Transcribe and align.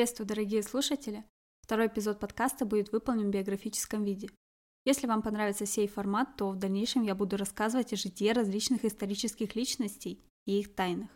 Приветствую, 0.00 0.28
дорогие 0.28 0.62
слушатели! 0.62 1.26
Второй 1.60 1.88
эпизод 1.88 2.18
подкаста 2.18 2.64
будет 2.64 2.90
выполнен 2.90 3.26
в 3.26 3.30
биографическом 3.32 4.02
виде. 4.02 4.30
Если 4.86 5.06
вам 5.06 5.20
понравится 5.20 5.66
сей 5.66 5.86
формат, 5.88 6.38
то 6.38 6.48
в 6.52 6.56
дальнейшем 6.56 7.02
я 7.02 7.14
буду 7.14 7.36
рассказывать 7.36 7.92
о 7.92 7.96
житии 7.96 8.30
различных 8.30 8.86
исторических 8.86 9.54
личностей 9.54 10.24
и 10.46 10.58
их 10.58 10.74
тайнах. 10.74 11.10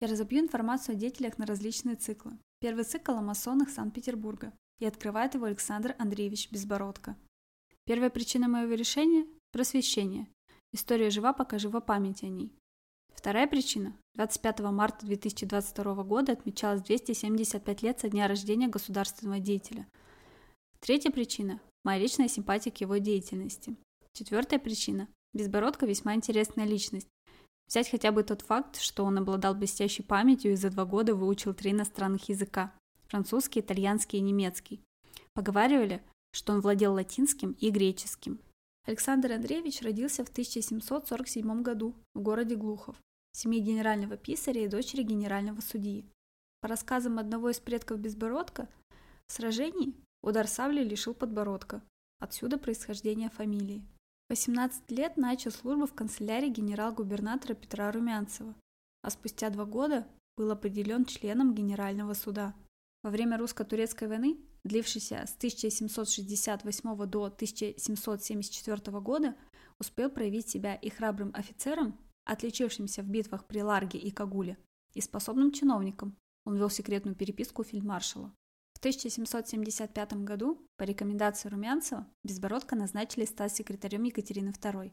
Я 0.00 0.06
разобью 0.06 0.38
информацию 0.38 0.94
о 0.94 0.98
деятелях 1.00 1.36
на 1.36 1.46
различные 1.46 1.96
циклы. 1.96 2.38
Первый 2.60 2.84
цикл 2.84 3.10
о 3.10 3.22
масонах 3.22 3.70
Санкт-Петербурга, 3.70 4.52
и 4.78 4.86
открывает 4.86 5.34
его 5.34 5.46
Александр 5.46 5.96
Андреевич 5.98 6.48
Безбородко. 6.52 7.16
Первая 7.86 8.08
причина 8.08 8.46
моего 8.46 8.74
решения– 8.74 9.26
просвещение. 9.50 10.28
История 10.72 11.10
жива, 11.10 11.32
пока 11.32 11.58
жива 11.58 11.80
память 11.80 12.22
о 12.22 12.28
ней. 12.28 12.56
Вторая 13.14 13.46
причина. 13.46 13.96
25 14.14 14.60
марта 14.72 15.06
2022 15.06 16.02
года 16.04 16.32
отмечалось 16.32 16.82
275 16.82 17.82
лет 17.82 18.00
со 18.00 18.08
дня 18.08 18.28
рождения 18.28 18.68
государственного 18.68 19.40
деятеля. 19.40 19.86
Третья 20.80 21.10
причина. 21.10 21.60
Моя 21.84 22.00
личная 22.00 22.28
симпатия 22.28 22.70
к 22.70 22.80
его 22.80 22.96
деятельности. 22.98 23.76
Четвертая 24.12 24.58
причина. 24.58 25.08
Безбородко 25.32 25.86
весьма 25.86 26.14
интересная 26.14 26.66
личность. 26.66 27.08
Взять 27.68 27.90
хотя 27.90 28.12
бы 28.12 28.22
тот 28.22 28.42
факт, 28.42 28.78
что 28.80 29.04
он 29.04 29.16
обладал 29.18 29.54
блестящей 29.54 30.02
памятью 30.02 30.52
и 30.52 30.56
за 30.56 30.70
два 30.70 30.84
года 30.84 31.14
выучил 31.14 31.54
три 31.54 31.70
иностранных 31.70 32.28
языка– 32.28 32.74
французский, 33.08 33.60
итальянский 33.60 34.18
и 34.18 34.22
немецкий. 34.22 34.82
Поговаривали, 35.32 36.02
что 36.32 36.52
он 36.52 36.60
владел 36.60 36.94
латинским 36.94 37.52
и 37.52 37.70
греческим. 37.70 38.40
Александр 38.84 39.32
Андреевич 39.32 39.82
родился 39.82 40.24
в 40.24 40.28
1747 40.28 41.62
году 41.62 41.94
в 42.14 42.20
городе 42.20 42.56
Глухов, 42.56 42.96
в 43.32 43.36
семье 43.36 43.60
генерального 43.60 44.16
писаря 44.16 44.64
и 44.64 44.68
дочери 44.68 45.02
генерального 45.02 45.60
судьи. 45.60 46.04
По 46.60 46.68
рассказам 46.68 47.18
одного 47.18 47.50
из 47.50 47.60
предков 47.60 48.00
Безбородка, 48.00 48.68
в 49.28 49.32
сражении 49.32 49.94
удар 50.20 50.48
сабли 50.48 50.82
лишил 50.82 51.14
подбородка, 51.14 51.80
отсюда 52.18 52.58
происхождение 52.58 53.30
фамилии. 53.30 53.84
В 54.26 54.30
18 54.30 54.90
лет 54.90 55.16
начал 55.16 55.52
службу 55.52 55.86
в 55.86 55.94
канцелярии 55.94 56.48
генерал-губернатора 56.48 57.54
Петра 57.54 57.90
Румянцева, 57.92 58.54
а 59.02 59.10
спустя 59.10 59.50
два 59.50 59.64
года 59.64 60.06
был 60.36 60.50
определен 60.50 61.04
членом 61.04 61.54
Генерального 61.54 62.14
суда. 62.14 62.54
Во 63.04 63.10
время 63.10 63.38
русско-турецкой 63.38 64.08
войны 64.08 64.38
длившийся 64.64 65.24
с 65.26 65.36
1768 65.36 67.06
до 67.06 67.24
1774 67.24 69.00
года, 69.00 69.36
успел 69.78 70.10
проявить 70.10 70.48
себя 70.48 70.74
и 70.74 70.90
храбрым 70.90 71.32
офицером, 71.34 71.98
отличившимся 72.24 73.02
в 73.02 73.06
битвах 73.06 73.46
при 73.46 73.62
Ларге 73.62 73.98
и 73.98 74.10
Кагуле, 74.10 74.56
и 74.94 75.00
способным 75.00 75.52
чиновником. 75.52 76.16
Он 76.44 76.56
вел 76.56 76.70
секретную 76.70 77.16
переписку 77.16 77.64
фельдмаршала. 77.64 78.32
В 78.74 78.78
1775 78.78 80.12
году 80.24 80.60
по 80.76 80.82
рекомендации 80.84 81.48
Румянцева 81.48 82.06
Безбородко 82.24 82.74
назначили 82.74 83.24
стать 83.24 83.54
секретарем 83.54 84.02
Екатерины 84.02 84.50
II. 84.50 84.92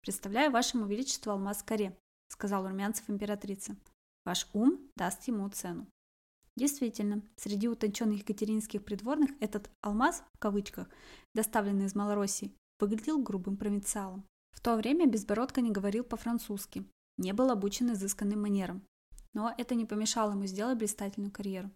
«Представляю 0.00 0.50
вашему 0.50 0.86
величеству 0.86 1.32
алмаз 1.32 1.62
Каре»,— 1.62 1.96
сказал 2.28 2.66
Румянцев 2.66 3.10
императрице. 3.10 3.76
«Ваш 4.24 4.48
ум 4.54 4.90
даст 4.96 5.28
ему 5.28 5.48
цену». 5.50 5.86
Действительно, 6.58 7.22
среди 7.36 7.68
утонченных 7.68 8.18
екатеринских 8.18 8.84
придворных 8.84 9.30
этот 9.38 9.70
«алмаз», 9.80 10.24
в 10.34 10.40
кавычках, 10.40 10.88
доставленный 11.32 11.84
из 11.84 11.94
Малороссии, 11.94 12.52
выглядел 12.80 13.22
грубым 13.22 13.56
провинциалом. 13.56 14.24
В 14.50 14.60
то 14.60 14.74
время 14.74 15.06
Безбородко 15.06 15.60
не 15.60 15.70
говорил 15.70 16.02
по-французски, 16.02 16.84
не 17.16 17.32
был 17.32 17.52
обучен 17.52 17.92
изысканным 17.92 18.42
манерам. 18.42 18.82
Но 19.34 19.54
это 19.56 19.76
не 19.76 19.84
помешало 19.84 20.32
ему 20.32 20.46
сделать 20.46 20.78
блистательную 20.78 21.30
карьеру. 21.30 21.70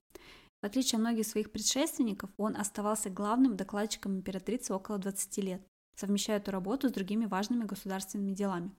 В 0.62 0.66
отличие 0.66 0.96
от 0.96 1.02
многих 1.02 1.28
своих 1.28 1.52
предшественников, 1.52 2.30
он 2.36 2.56
оставался 2.56 3.08
главным 3.08 3.56
докладчиком 3.56 4.16
императрицы 4.16 4.74
около 4.74 4.98
20 4.98 5.38
лет, 5.44 5.62
совмещая 5.94 6.38
эту 6.38 6.50
работу 6.50 6.88
с 6.88 6.92
другими 6.92 7.26
важными 7.26 7.62
государственными 7.62 8.32
делами. 8.32 8.72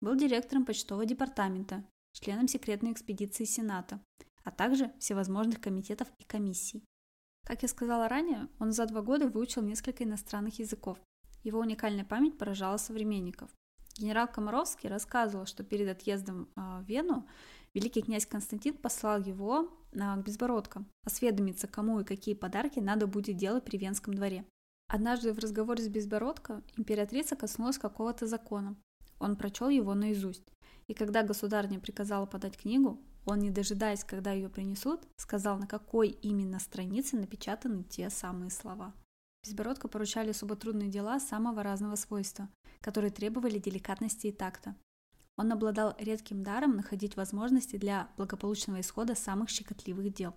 Был 0.00 0.14
директором 0.14 0.64
почтового 0.64 1.06
департамента, 1.06 1.84
членом 2.12 2.46
секретной 2.46 2.92
экспедиции 2.92 3.42
Сената, 3.42 4.00
а 4.50 4.52
также 4.52 4.90
всевозможных 4.98 5.60
комитетов 5.60 6.08
и 6.18 6.24
комиссий. 6.24 6.82
Как 7.46 7.62
я 7.62 7.68
сказала 7.68 8.08
ранее, 8.08 8.48
он 8.58 8.72
за 8.72 8.84
два 8.86 9.00
года 9.00 9.28
выучил 9.28 9.62
несколько 9.62 10.02
иностранных 10.02 10.58
языков. 10.58 10.98
Его 11.44 11.60
уникальная 11.60 12.04
память 12.04 12.36
поражала 12.36 12.76
современников. 12.76 13.48
Генерал 13.96 14.26
Комаровский 14.26 14.88
рассказывал, 14.88 15.46
что 15.46 15.62
перед 15.62 15.88
отъездом 15.88 16.48
а, 16.56 16.80
в 16.80 16.84
Вену 16.84 17.26
великий 17.74 18.02
князь 18.02 18.26
Константин 18.26 18.74
послал 18.74 19.20
его 19.20 19.68
а, 19.98 20.16
к 20.16 20.24
Безбородко 20.24 20.84
осведомиться, 21.04 21.68
кому 21.68 22.00
и 22.00 22.04
какие 22.04 22.34
подарки 22.34 22.80
надо 22.80 23.06
будет 23.06 23.36
делать 23.36 23.64
при 23.64 23.78
Венском 23.78 24.14
дворе. 24.14 24.44
Однажды 24.88 25.32
в 25.32 25.38
разговоре 25.38 25.82
с 25.84 25.88
Безбородко 25.88 26.62
императрица 26.76 27.36
коснулась 27.36 27.78
какого-то 27.78 28.26
закона. 28.26 28.76
Он 29.20 29.36
прочел 29.36 29.68
его 29.68 29.94
наизусть. 29.94 30.52
И 30.88 30.94
когда 30.94 31.22
государня 31.22 31.78
приказала 31.78 32.26
подать 32.26 32.56
книгу, 32.56 33.00
он, 33.30 33.38
не 33.38 33.50
дожидаясь, 33.50 34.02
когда 34.02 34.32
ее 34.32 34.48
принесут, 34.48 35.06
сказал, 35.16 35.56
на 35.56 35.68
какой 35.68 36.08
именно 36.08 36.58
странице 36.58 37.16
напечатаны 37.16 37.84
те 37.84 38.10
самые 38.10 38.50
слова. 38.50 38.92
Безбородко 39.44 39.86
поручали 39.86 40.32
суботрудные 40.32 40.90
дела 40.90 41.20
самого 41.20 41.62
разного 41.62 41.94
свойства, 41.94 42.48
которые 42.80 43.12
требовали 43.12 43.60
деликатности 43.60 44.26
и 44.26 44.32
такта. 44.32 44.74
Он 45.36 45.52
обладал 45.52 45.94
редким 45.98 46.42
даром 46.42 46.74
находить 46.74 47.16
возможности 47.16 47.76
для 47.76 48.10
благополучного 48.16 48.80
исхода 48.80 49.14
самых 49.14 49.48
щекотливых 49.48 50.12
дел. 50.12 50.34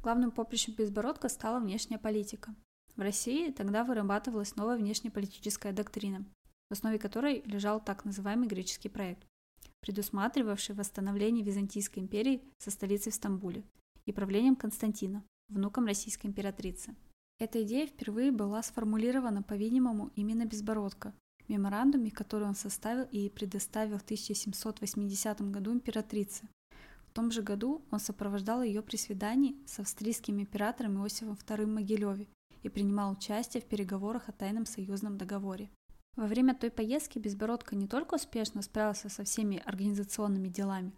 Главным 0.00 0.30
поприщем 0.30 0.74
Безбородка 0.74 1.28
стала 1.28 1.58
внешняя 1.58 1.98
политика. 1.98 2.54
В 2.94 3.00
России 3.00 3.50
тогда 3.50 3.82
вырабатывалась 3.82 4.54
новая 4.54 4.76
внешнеполитическая 4.76 5.72
доктрина, 5.72 6.24
в 6.70 6.74
основе 6.74 7.00
которой 7.00 7.42
лежал 7.44 7.84
так 7.84 8.04
называемый 8.04 8.46
греческий 8.46 8.88
проект 8.88 9.26
предусматривавший 9.84 10.74
восстановление 10.74 11.44
Византийской 11.44 12.02
империи 12.02 12.40
со 12.56 12.70
столицей 12.70 13.12
в 13.12 13.14
Стамбуле 13.14 13.64
и 14.06 14.12
правлением 14.12 14.56
Константина, 14.56 15.22
внуком 15.50 15.84
российской 15.84 16.26
императрицы. 16.26 16.96
Эта 17.38 17.62
идея 17.62 17.86
впервые 17.86 18.32
была 18.32 18.62
сформулирована, 18.62 19.42
по-видимому, 19.42 20.10
именно 20.16 20.46
Безбородко, 20.46 21.12
в 21.44 21.50
меморандуме, 21.50 22.10
который 22.10 22.48
он 22.48 22.54
составил 22.54 23.04
и 23.10 23.28
предоставил 23.28 23.98
в 23.98 24.04
1780 24.04 25.50
году 25.50 25.74
императрице. 25.74 26.48
В 27.06 27.12
том 27.12 27.30
же 27.30 27.42
году 27.42 27.82
он 27.90 28.00
сопровождал 28.00 28.62
ее 28.62 28.80
при 28.80 28.96
свидании 28.96 29.54
с 29.66 29.80
австрийским 29.80 30.40
императором 30.40 30.96
Иосифом 30.96 31.34
II 31.34 31.66
Могилеве 31.66 32.26
и 32.62 32.70
принимал 32.70 33.12
участие 33.12 33.62
в 33.62 33.66
переговорах 33.66 34.30
о 34.30 34.32
тайном 34.32 34.64
союзном 34.64 35.18
договоре. 35.18 35.68
Во 36.16 36.26
время 36.26 36.54
той 36.54 36.70
поездки 36.70 37.18
Безбородко 37.18 37.74
не 37.74 37.88
только 37.88 38.14
успешно 38.14 38.62
справился 38.62 39.08
со 39.08 39.24
всеми 39.24 39.60
организационными 39.64 40.48
делами, 40.48 40.92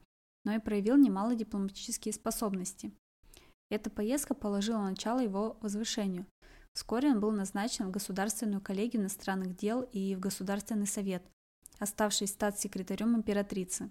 но 0.44 0.52
и 0.52 0.58
проявил 0.58 0.96
немало 0.96 1.34
дипломатические 1.34 2.12
способности. 2.12 2.92
Эта 3.70 3.90
поездка 3.90 4.34
положила 4.34 4.82
начало 4.82 5.20
его 5.20 5.56
возвышению. 5.60 6.26
Вскоре 6.74 7.10
он 7.10 7.20
был 7.20 7.32
назначен 7.32 7.88
в 7.88 7.90
Государственную 7.90 8.60
коллегию 8.60 9.02
иностранных 9.02 9.56
дел 9.56 9.82
и 9.92 10.14
в 10.14 10.20
Государственный 10.20 10.86
совет, 10.86 11.22
оставшись 11.78 12.30
стать 12.30 12.60
секретарем 12.60 13.16
императрицы. 13.16 13.90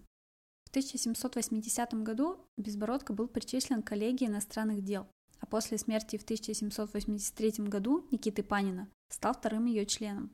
В 0.65 0.69
1780 0.69 1.93
году 2.03 2.37
Безбородко 2.57 3.13
был 3.13 3.27
причислен 3.27 3.81
к 3.81 3.87
коллегии 3.87 4.27
иностранных 4.27 4.83
дел, 4.83 5.07
а 5.39 5.47
после 5.47 5.79
смерти 5.79 6.17
в 6.17 6.23
1783 6.23 7.65
году 7.65 8.07
Никиты 8.11 8.43
Панина 8.43 8.87
стал 9.09 9.33
вторым 9.33 9.65
ее 9.65 9.85
членом. 9.85 10.31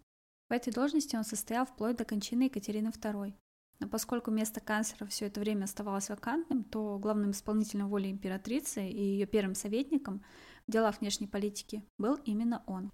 В 0.52 0.54
этой 0.54 0.74
должности 0.74 1.16
он 1.16 1.24
состоял 1.24 1.66
вплоть 1.66 1.96
до 1.96 2.04
кончины 2.04 2.44
Екатерины 2.44 2.90
II. 2.90 3.34
Но 3.80 3.88
поскольку 3.88 4.32
место 4.32 4.60
канцлера 4.60 5.08
все 5.08 5.28
это 5.28 5.40
время 5.40 5.64
оставалось 5.64 6.10
вакантным, 6.10 6.66
то 6.66 7.00
главным 7.00 7.32
исполнителем 7.32 7.88
воли 7.88 8.12
императрицы 8.12 8.86
и 8.86 9.02
ее 9.02 9.28
первым 9.28 9.56
советником 9.56 10.22
в 10.68 10.72
делах 10.74 11.00
внешней 11.00 11.28
политики 11.28 11.86
был 11.98 12.16
именно 12.26 12.64
он. 12.68 12.92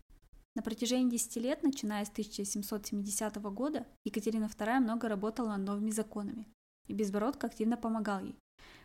На 0.54 0.62
протяжении 0.62 1.10
10 1.10 1.36
лет, 1.38 1.64
начиная 1.64 2.06
с 2.06 2.10
1770 2.10 3.38
года, 3.38 3.88
Екатерина 4.06 4.46
II 4.46 4.80
много 4.82 5.10
работала 5.10 5.58
над 5.58 5.66
новыми 5.66 5.90
законами, 5.90 6.48
и 6.86 6.94
Безбородко 6.94 7.48
активно 7.48 7.76
помогал 7.76 8.20
ей. 8.20 8.38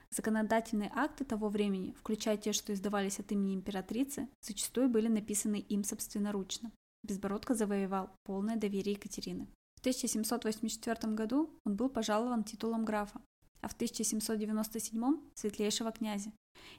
Законодательные 0.09 0.91
акты 0.95 1.27
того 1.27 1.51
времени, 1.51 1.93
включая 1.93 2.39
те, 2.39 2.55
что 2.55 2.73
издавались 2.73 3.21
от 3.21 3.33
имени 3.33 3.55
императрицы, 3.55 4.31
зачастую 4.41 4.89
были 4.89 5.09
написаны 5.09 5.57
им 5.57 5.85
собственноручно. 5.85 6.73
Безбородко 7.03 7.55
завоевал 7.55 8.11
полное 8.25 8.57
доверие 8.57 8.95
Екатерины. 8.95 9.49
В 9.77 9.81
1784 9.81 11.13
году 11.15 11.51
он 11.65 11.77
был 11.77 11.89
пожалован 11.89 12.45
титулом 12.45 12.85
графа, 12.85 13.21
а 13.61 13.69
в 13.69 13.73
1797– 13.73 15.21
светлейшего 15.35 15.93
князя. 15.93 16.33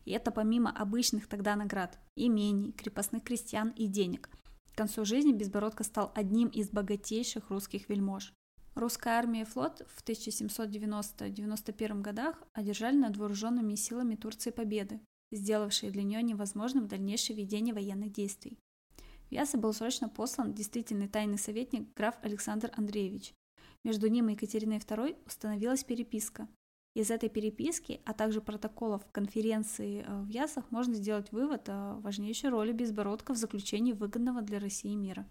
И 0.05 0.11
это 0.11 0.31
помимо 0.31 0.71
обычных 0.71 1.27
тогда 1.27 1.55
наград– 1.55 1.99
имений, 2.15 2.71
крепостных 2.71 3.23
крестьян 3.23 3.69
и 3.69 3.87
денег. 3.87 4.29
К 4.73 4.77
концу 4.77 5.05
жизни 5.05 5.33
Безбородко 5.33 5.83
стал 5.83 6.11
одним 6.15 6.47
из 6.47 6.69
богатейших 6.69 7.49
русских 7.49 7.89
вельмож. 7.89 8.33
Русская 8.75 9.19
армия 9.19 9.41
и 9.41 9.45
флот 9.45 9.85
в 9.87 10.03
1790-91 10.03 12.01
годах 12.01 12.41
одержали 12.53 12.95
над 12.97 13.17
вооруженными 13.17 13.75
силами 13.75 14.15
Турции 14.15 14.49
победы 14.49 14.99
сделавшие 15.35 15.91
для 15.91 16.03
нее 16.03 16.21
невозможным 16.21 16.87
дальнейшее 16.87 17.35
ведение 17.35 17.73
военных 17.73 18.11
действий. 18.11 18.57
В 19.33 19.35
Ясы 19.35 19.57
был 19.57 19.73
срочно 19.73 20.09
послан 20.09 20.53
действительный 20.53 21.07
тайный 21.07 21.39
советник 21.39 21.91
граф 21.95 22.19
Александр 22.21 22.69
Андреевич. 22.75 23.33
Между 23.83 24.07
ним 24.07 24.29
и 24.29 24.33
Екатериной 24.33 24.77
II 24.77 25.17
установилась 25.25 25.83
переписка. 25.83 26.47
Из 26.93 27.09
этой 27.09 27.29
переписки, 27.29 27.99
а 28.05 28.13
также 28.13 28.41
протоколов 28.41 29.01
конференции 29.11 30.05
э, 30.05 30.21
в 30.21 30.29
Ясах 30.29 30.69
можно 30.69 30.93
сделать 30.93 31.31
вывод 31.31 31.67
о 31.67 31.95
важнейшей 32.01 32.51
роли 32.51 32.73
Безбородка 32.73 33.33
в 33.33 33.37
заключении 33.37 33.93
выгодного 33.93 34.43
для 34.43 34.59
России 34.59 34.93
мира. 34.93 35.27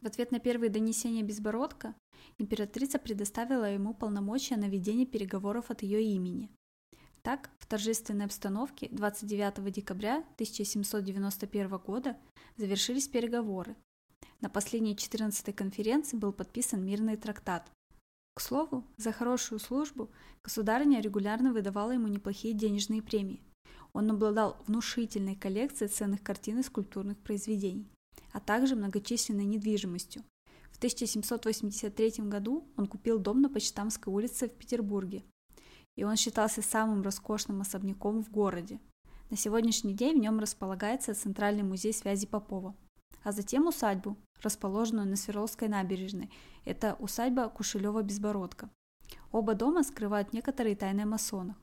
В 0.00 0.06
ответ 0.06 0.30
на 0.30 0.38
первые 0.38 0.70
донесения 0.70 1.24
Безбородка 1.24 1.96
императрица 2.38 3.00
предоставила 3.00 3.64
ему 3.64 3.94
полномочия 3.94 4.56
на 4.56 4.68
ведение 4.68 5.06
переговоров 5.06 5.72
от 5.72 5.82
ее 5.82 6.04
имени. 6.04 6.50
Так, 7.24 7.50
в 7.58 7.66
торжественной 7.66 8.26
обстановке 8.26 8.88
29 8.92 9.72
декабря 9.72 10.18
1791 10.34 11.68
года 11.78 12.16
завершились 12.56 13.08
переговоры. 13.08 13.74
На 14.40 14.48
последней 14.48 14.94
14-й 14.94 15.52
конференции 15.52 16.16
был 16.16 16.32
подписан 16.32 16.84
мирный 16.84 17.16
трактат. 17.16 17.68
К 18.36 18.40
слову, 18.40 18.84
за 18.96 19.10
хорошую 19.10 19.58
службу 19.58 20.10
государыня 20.44 21.00
регулярно 21.00 21.52
выдавала 21.52 21.90
ему 21.90 22.08
неплохие 22.08 22.54
денежные 22.54 23.02
премии. 23.02 23.42
Он 23.92 24.10
обладал 24.10 24.62
внушительной 24.66 25.34
коллекцией 25.34 25.88
ценных 25.88 26.22
картин 26.22 26.60
и 26.60 26.62
скульптурных 26.62 27.18
произведений 27.18 27.88
а 28.34 28.40
также 28.40 28.74
многочисленной 28.74 29.44
недвижимостью. 29.44 30.24
В 30.72 30.76
1783 30.76 32.24
году 32.24 32.68
он 32.76 32.86
купил 32.86 33.18
дом 33.18 33.40
на 33.40 33.48
Почтамской 33.48 34.12
улице 34.12 34.48
в 34.48 34.52
Петербурге, 34.52 35.22
и 35.96 36.04
он 36.04 36.16
считался 36.16 36.62
самым 36.62 37.02
роскошным 37.02 37.60
особняком 37.60 38.22
в 38.22 38.30
городе. 38.30 38.80
На 39.30 39.36
сегодняшний 39.36 39.94
день 39.94 40.18
в 40.18 40.20
нем 40.20 40.38
располагается 40.38 41.14
Центральный 41.14 41.62
музей 41.62 41.92
связи 41.92 42.26
Попова, 42.26 42.74
а 43.22 43.32
затем 43.32 43.66
усадьбу, 43.66 44.16
расположенную 44.42 45.06
на 45.06 45.16
Свердловской 45.16 45.68
набережной. 45.68 46.30
Это 46.64 46.96
усадьба 46.98 47.52
Кушелева-Безбородка. 47.56 48.68
Оба 49.32 49.54
дома 49.54 49.82
скрывают 49.82 50.32
некоторые 50.32 50.76
тайны 50.76 51.02
о 51.02 51.06
масонах, 51.06 51.56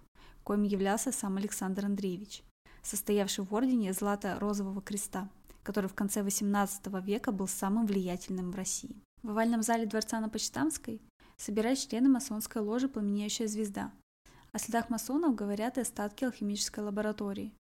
коим 0.43 0.63
являлся 0.63 1.11
сам 1.11 1.37
Александр 1.37 1.85
Андреевич, 1.85 2.43
состоявший 2.81 3.45
в 3.45 3.53
ордене 3.53 3.93
Злато-Розового 3.93 4.81
Креста– 4.81 5.29
который 5.63 5.87
в 5.87 5.93
конце 5.93 6.21
XVIII 6.21 7.03
века 7.03 7.31
был 7.31 7.47
самым 7.47 7.85
влиятельным 7.85 8.51
в 8.51 8.55
России. 8.55 9.01
В 9.23 9.29
овальном 9.29 9.61
зале 9.61 9.85
дворца 9.85 10.19
на 10.19 10.29
Почтамской 10.29 11.01
собирались 11.37 11.85
члены 11.85 12.09
масонской 12.09 12.61
ложи 12.61 12.87
«Пламенеющая 12.87 13.47
звезда». 13.47 13.91
О 14.53 14.59
следах 14.59 14.89
масонов 14.89 15.35
говорят 15.35 15.77
и 15.77 15.81
остатки 15.81 16.25
алхимической 16.25 16.83
лаборатории. 16.83 17.53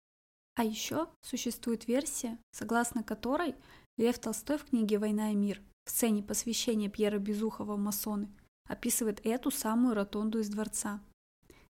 А 0.56 0.64
еще 0.64 1.08
существует 1.22 1.88
версия, 1.88 2.38
согласно 2.52 3.04
которой 3.04 3.56
Лев 3.98 4.18
Толстой 4.18 4.58
в 4.58 4.66
книге 4.66 4.98
«Война 4.98 5.32
и 5.32 5.36
мир» 5.36 5.62
в 5.86 5.92
сцене 5.92 6.24
посвящения 6.24 6.90
Пьера 6.90 7.20
Безухова 7.20 7.76
в 7.76 7.80
масоны 7.80 8.30
описывает 8.68 9.26
эту 9.26 9.52
самую 9.52 9.96
ротонду 9.96 10.40
из 10.40 10.50
дворца. 10.50 11.02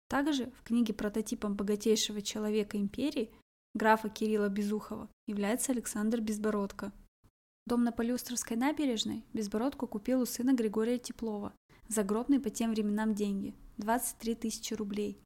Также 0.07 0.51
в 0.51 0.63
книге 0.63 0.93
прототипом 0.93 1.55
богатейшего 1.55 2.21
человека 2.21 2.77
империи 2.77 3.31
графа 3.75 4.09
Кирилла 4.09 4.49
Безухова, 4.49 5.09
является 5.27 5.71
Александр 5.71 6.21
Безбородко. 6.21 6.91
Дом 7.65 7.83
на 7.83 7.91
Полюстровской 7.91 8.57
набережной 8.57 9.23
Безбородко 9.33 9.85
купил 9.85 10.21
у 10.21 10.25
сына 10.25 10.53
Григория 10.53 10.97
Теплова 10.97 11.53
за 11.87 12.03
гробные 12.03 12.39
по 12.39 12.49
тем 12.49 12.71
временам 12.71 13.13
деньги– 13.13 13.53
23 13.77 14.35
тысячи 14.35 14.73
рублей. 14.73 15.19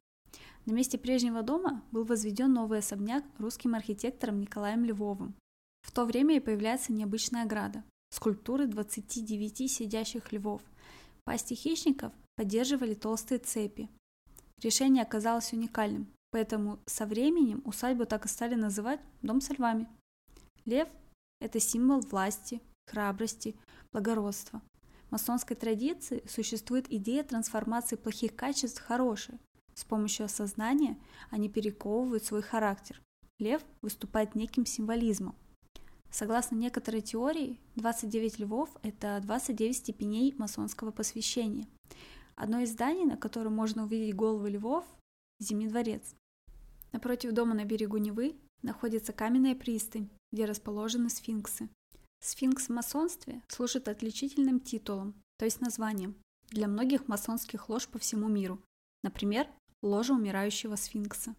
На 0.66 0.72
месте 0.72 0.98
прежнего 0.98 1.42
дома 1.42 1.82
был 1.90 2.04
возведен 2.04 2.52
новый 2.52 2.78
особняк 2.78 3.24
русским 3.38 3.74
архитектором 3.74 4.40
Николаем 4.40 4.84
Львовым. 4.84 5.34
В 5.82 5.90
то 5.92 6.04
время 6.04 6.36
и 6.36 6.40
появляется 6.40 6.92
необычная 6.92 7.42
ограда– 7.42 7.84
скульптуры 8.10 8.66
29 8.66 9.70
сидящих 9.70 10.32
львов. 10.32 10.62
Пасти 11.24 11.54
хищников 11.54 12.12
поддерживали 12.36 12.94
толстые 12.94 13.38
цепи. 13.38 13.88
Решение 14.62 15.02
оказалось 15.02 15.52
уникальным, 15.52 16.06
Поэтому 16.32 16.80
со 16.86 17.04
временем 17.04 17.60
усадьбу 17.66 18.06
так 18.06 18.24
и 18.24 18.28
стали 18.28 18.54
называть 18.54 19.00
«дом 19.20 19.40
со 19.42 19.52
львами». 19.52 19.86
Лев– 20.64 20.88
это 21.40 21.60
символ 21.60 22.00
власти, 22.00 22.62
храбрости, 22.86 23.54
благородства. 23.92 24.62
Масонской 25.12 25.54
традиции 25.54 26.24
существует 26.26 26.90
идея 26.90 27.22
трансформации 27.22 27.96
плохих 27.96 28.34
качеств 28.34 28.80
в 28.80 28.86
хорошие. 28.86 29.38
С 29.74 29.84
помощью 29.84 30.24
осознания 30.24 30.96
они 31.28 31.50
перековывают 31.50 32.24
свой 32.24 32.40
характер. 32.40 32.98
Лев 33.38 33.62
выступает 33.82 34.34
неким 34.34 34.64
символизмом. 34.64 35.36
Согласно 36.10 36.56
некоторой 36.56 37.02
теории, 37.02 37.60
29 37.76 38.38
львов– 38.38 38.70
это 38.82 39.20
29 39.22 39.76
степеней 39.76 40.34
масонского 40.38 40.92
посвящения. 40.92 41.68
Одно 42.34 42.60
из 42.60 42.70
зданий, 42.70 43.04
на 43.04 43.18
котором 43.18 43.54
можно 43.54 43.84
увидеть 43.84 44.16
головы 44.16 44.48
львов– 44.48 44.86
Зимний 45.40 45.68
дворец. 45.68 46.14
Напротив 46.92 47.32
дома 47.32 47.52
на 47.52 47.66
берегу 47.66 47.98
Невы 47.98 48.36
находится 48.62 49.12
каменная 49.12 49.56
пристань, 49.56 50.08
где 50.32 50.46
расположены 50.46 51.10
сфинксы. 51.10 51.68
Сфинкс 52.22 52.68
в 52.68 52.70
масонстве 52.70 53.42
служит 53.48 53.88
отличительным 53.88 54.60
титулом, 54.60 55.14
то 55.38 55.44
есть 55.44 55.60
названием, 55.60 56.14
для 56.48 56.68
многих 56.68 57.08
масонских 57.08 57.68
лож 57.68 57.88
по 57.88 57.98
всему 57.98 58.28
миру. 58.28 58.60
Например, 59.02 59.46
ложа 59.82 60.14
умирающего 60.14 60.76
сфинкса. 60.76 61.34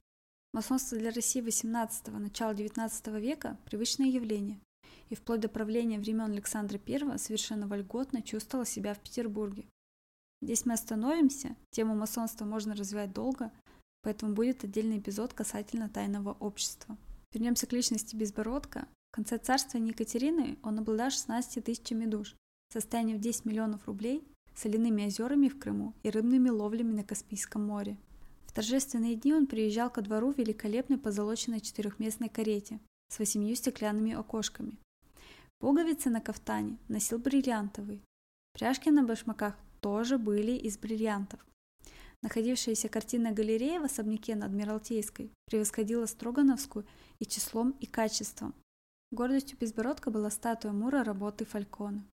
Масонство 0.53 0.97
для 0.97 1.11
России 1.11 1.41
XVIII– 1.41 2.17
начала 2.19 2.53
XIX 2.53 3.19
века– 3.19 3.57
привычное 3.65 4.07
явление, 4.07 4.59
и 5.09 5.15
вплоть 5.15 5.39
до 5.39 5.49
правления 5.49 5.97
времен 5.97 6.31
Александра 6.31 6.79
I 6.87 7.17
совершенно 7.17 7.67
вольготно 7.67 8.21
чувствовала 8.21 8.65
себя 8.65 8.93
в 8.93 8.99
Петербурге. 8.99 9.65
Здесь 10.41 10.65
мы 10.65 10.73
остановимся, 10.73 11.55
тему 11.71 11.95
масонства 11.95 12.45
можно 12.45 12.75
развивать 12.75 13.13
долго, 13.13 13.51
Поэтому 14.03 14.33
будет 14.33 14.63
отдельный 14.65 14.99
эпизод 14.99 15.33
касательно 15.33 15.89
тайного 15.89 16.33
общества. 16.33 16.97
Вернемся 17.33 17.65
к 17.65 17.71
личности 17.71 18.15
Безбородка. 18.15 18.87
В 19.13 19.15
конце 19.15 19.37
царствования 19.37 19.91
Екатерины 19.91 20.57
он 20.63 20.79
обладал 20.79 21.11
16 21.11 21.63
тысячами 21.63 22.07
душ, 22.07 22.35
состоянием 22.69 23.19
в 23.19 23.21
10 23.21 23.45
миллионов 23.45 23.85
рублей, 23.85 24.23
соляными 24.55 25.05
озерами 25.05 25.49
в 25.49 25.59
Крыму 25.59 25.93
и 26.01 26.09
рыбными 26.09 26.49
ловлями 26.49 26.93
на 26.93 27.03
Каспийском 27.03 27.63
море. 27.63 27.95
В 28.47 28.53
торжественные 28.53 29.15
дни 29.15 29.31
он 29.31 29.45
приезжал 29.45 29.91
ко 29.91 30.01
двору 30.01 30.33
в 30.33 30.39
великолепной 30.39 30.97
позолоченной 30.97 31.59
четырехместной 31.59 32.27
карете 32.27 32.79
с 33.09 33.19
восемью 33.19 33.55
стеклянными 33.55 34.13
окошками. 34.13 34.79
Пуговицы 35.59 36.09
на 36.09 36.19
кафтане 36.19 36.79
носил 36.87 37.19
бриллиантовый. 37.19 38.01
Пряжки 38.53 38.89
на 38.89 39.03
башмаках 39.03 39.55
тоже 39.79 40.17
были 40.17 40.53
из 40.53 40.79
бриллиантов. 40.79 41.39
Находившаяся 42.23 42.89
картинная 42.89 43.31
галерея 43.31 43.79
в 43.79 43.83
особняке 43.83 44.33
на 44.35 44.47
Адмиралтейской 44.47 45.29
превосходила 45.45 46.07
Строгановскую 46.07 46.87
и 47.19 47.27
числом, 47.27 47.75
и 47.79 47.85
качеством. 47.85 48.55
Гордостью 49.13 49.59
Безбородка 49.59 50.09
была 50.09 50.31
статуя 50.31 50.71
Мура 50.71 51.03
работы 51.03 51.45
Фалькона. 51.45 52.03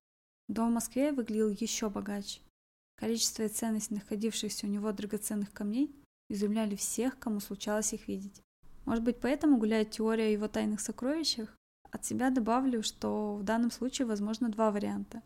Дом 0.47 0.69
в 0.69 0.73
Москве 0.73 1.11
выглядел 1.11 1.49
еще 1.49 1.89
богаче. 1.89 2.41
Количество 2.95 3.41
и 3.41 3.47
ценность 3.47 3.89
находившихся 3.89 4.67
у 4.67 4.69
него 4.69 4.91
драгоценных 4.91 5.51
камней 5.51 5.95
изумляли 6.29 6.75
всех, 6.75 7.17
кому 7.17 7.39
случалось 7.39 7.93
их 7.93 8.07
видеть. 8.07 8.43
Может 8.85 9.03
быть, 9.03 9.19
поэтому 9.19 9.57
гуляет 9.57 9.89
теория 9.89 10.25
о 10.25 10.31
его 10.31 10.47
тайных 10.47 10.79
сокровищах? 10.79 11.57
От 11.89 12.05
себя 12.05 12.29
добавлю, 12.29 12.83
что 12.83 13.33
в 13.33 13.41
данном 13.41 13.71
случае 13.71 14.05
возможно 14.05 14.49
два 14.49 14.69
варианта. 14.69 15.23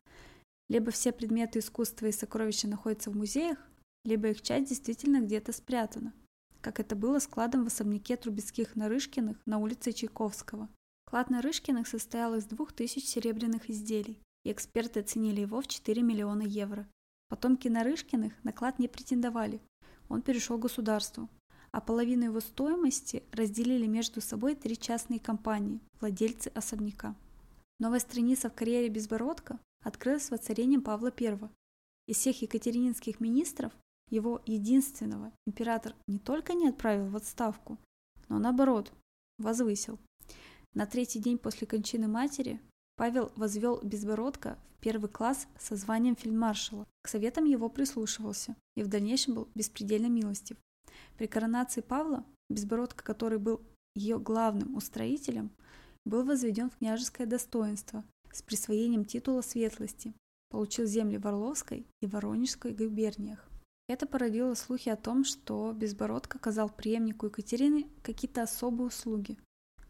Либо 0.69 0.91
все 0.91 1.11
предметы 1.11 1.59
искусства 1.59 2.05
и 2.05 2.13
сокровища 2.13 2.69
находятся 2.69 3.11
в 3.11 3.17
музеях, 3.17 3.57
либо 4.05 4.29
их 4.29 4.41
часть 4.41 4.69
действительно 4.69 5.19
где-то 5.19 5.51
спрятана, 5.51 6.13
как 6.61 6.79
это 6.79 6.95
было 6.95 7.19
с 7.19 7.27
кладом 7.27 7.65
в 7.65 7.67
особняке 7.67 8.15
Трубецких-Нарышкиных 8.15 9.35
на 9.45 9.57
улице 9.57 9.91
Чайковского. 9.91 10.69
Клад 11.05 11.29
Нарышкиных 11.29 11.87
состоял 11.87 12.35
из 12.35 12.45
двух 12.45 12.73
тысяч 12.73 13.05
серебряных 13.05 13.69
изделий, 13.69 14.19
и 14.43 14.51
эксперты 14.51 14.99
оценили 14.99 15.41
его 15.41 15.61
в 15.61 15.67
4 15.67 16.01
миллиона 16.01 16.41
евро. 16.41 16.87
Потомки 17.29 17.67
Нарышкиных 17.67 18.33
на 18.43 18.51
клад 18.51 18.79
не 18.79 18.87
претендовали, 18.87 19.61
он 20.09 20.21
перешел 20.21 20.57
государству, 20.57 21.29
а 21.71 21.81
половину 21.81 22.25
его 22.25 22.39
стоимости 22.39 23.23
разделили 23.31 23.85
между 23.85 24.21
собой 24.21 24.55
три 24.55 24.77
частные 24.77 25.19
компании, 25.19 25.79
владельцы 25.99 26.49
особняка. 26.49 27.15
Новая 27.79 27.99
страница 27.99 28.49
в 28.49 28.53
карьере 28.53 28.89
Безбородка 28.89 29.59
открылась 29.83 30.29
воцарением 30.31 30.81
Павла 30.81 31.13
I. 31.19 31.37
Из 32.07 32.17
всех 32.17 32.41
екатерининских 32.41 33.19
министров 33.19 33.73
его 34.09 34.41
единственного 34.45 35.31
император 35.47 35.95
не 36.07 36.19
только 36.19 36.53
не 36.53 36.67
отправил 36.69 37.09
в 37.09 37.15
отставку, 37.15 37.77
но 38.29 38.39
наоборот, 38.39 38.93
возвысил. 39.39 39.99
На 40.75 40.85
третий 40.85 41.19
день 41.19 41.37
после 41.37 41.65
кончины 41.65 42.09
матери 42.09 42.59
Павел 42.97 43.31
возвел 43.37 43.79
Безбородко 43.81 44.59
в 44.75 44.81
первый 44.81 45.09
класс 45.09 45.47
со 45.57 45.77
званием 45.77 46.17
фельдмаршала. 46.17 46.85
К 47.01 47.07
советам 47.07 47.45
его 47.45 47.69
прислушивался 47.69 48.57
и 48.75 48.83
в 48.83 48.87
дальнейшем 48.87 49.35
был 49.35 49.47
беспредельно 49.55 50.07
милостив. 50.07 50.57
При 51.17 51.27
коронации 51.27 51.79
Павла 51.79 52.25
Безбородко, 52.49 53.05
который 53.05 53.39
был 53.39 53.61
ее 53.95 54.19
главным 54.19 54.75
устроителем, 54.75 55.49
был 56.03 56.25
возведен 56.25 56.69
в 56.69 56.77
княжеское 56.77 57.25
достоинство 57.25 58.03
с 58.33 58.41
присвоением 58.41 59.05
титула 59.05 59.39
светлости, 59.39 60.13
получил 60.49 60.85
земли 60.85 61.17
в 61.17 61.25
Орловской 61.25 61.87
и 62.01 62.05
Воронежской 62.05 62.73
губерниях. 62.73 63.49
Это 63.87 64.05
породило 64.05 64.55
слухи 64.55 64.89
о 64.89 64.97
том, 64.97 65.23
что 65.23 65.71
Безбородко 65.71 66.37
оказал 66.37 66.69
преемнику 66.69 67.27
Екатерины 67.27 67.87
какие-то 68.03 68.43
особые 68.43 68.87
услуги. 68.87 69.37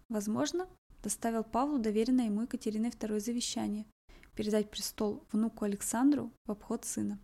Возможно, 0.09 0.67
доставил 1.01 1.43
Павлу 1.43 1.79
доверенное 1.79 2.25
ему 2.25 2.43
Екатериной 2.43 2.89
II 2.89 3.19
завещание 3.19 3.85
передать 4.35 4.69
престол 4.69 5.23
внуку 5.31 5.65
Александру 5.65 6.31
в 6.45 6.51
обход 6.51 6.85
сына. 6.85 7.19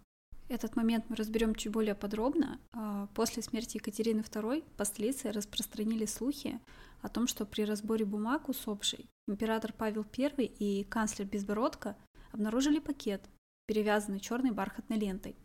Этот 0.52 0.76
момент 0.76 1.06
мы 1.08 1.16
разберем 1.16 1.56
чуть 1.56 1.72
более 1.72 1.96
подробно. 1.96 2.60
А, 2.74 3.08
после 3.16 3.42
смерти 3.42 3.78
Екатерины 3.78 4.20
II 4.20 4.64
по 4.76 4.84
столице 4.84 5.32
распространили 5.32 6.06
слухи 6.06 6.60
о 7.02 7.10
том, 7.10 7.28
что 7.28 7.46
при 7.46 7.64
разборе 7.64 8.04
бумаг 8.04 8.50
усопшей 8.50 9.08
император 9.28 9.72
Павел 9.72 10.06
I 10.18 10.46
и 10.46 10.84
канцлер 10.84 11.26
Безбородко 11.26 11.96
обнаружили 12.32 12.80
пакет, 12.80 13.22
перевязанный 13.66 14.20
черной 14.20 14.52
бархатной 14.52 14.98
лентой. 14.98 15.38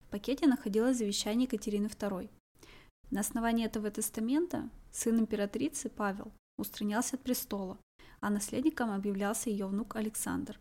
В 0.00 0.10
пакете 0.10 0.46
находилось 0.46 0.96
завещание 0.96 1.44
Екатерины 1.44 1.88
II. 1.88 2.30
На 3.10 3.20
основании 3.20 3.66
этого 3.66 3.90
тестамента 3.90 4.70
сын 4.90 5.18
императрицы 5.18 5.90
Павел 5.90 6.32
устранялся 6.58 7.16
от 7.16 7.22
престола, 7.22 7.78
а 8.20 8.30
наследником 8.30 8.90
объявлялся 8.90 9.50
ее 9.50 9.66
внук 9.66 9.96
Александр. 9.96 10.58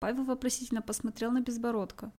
Павел 0.00 0.24
вопросительно 0.24 0.82
посмотрел 0.82 1.30
на 1.30 1.40
Безбородко, 1.40 2.12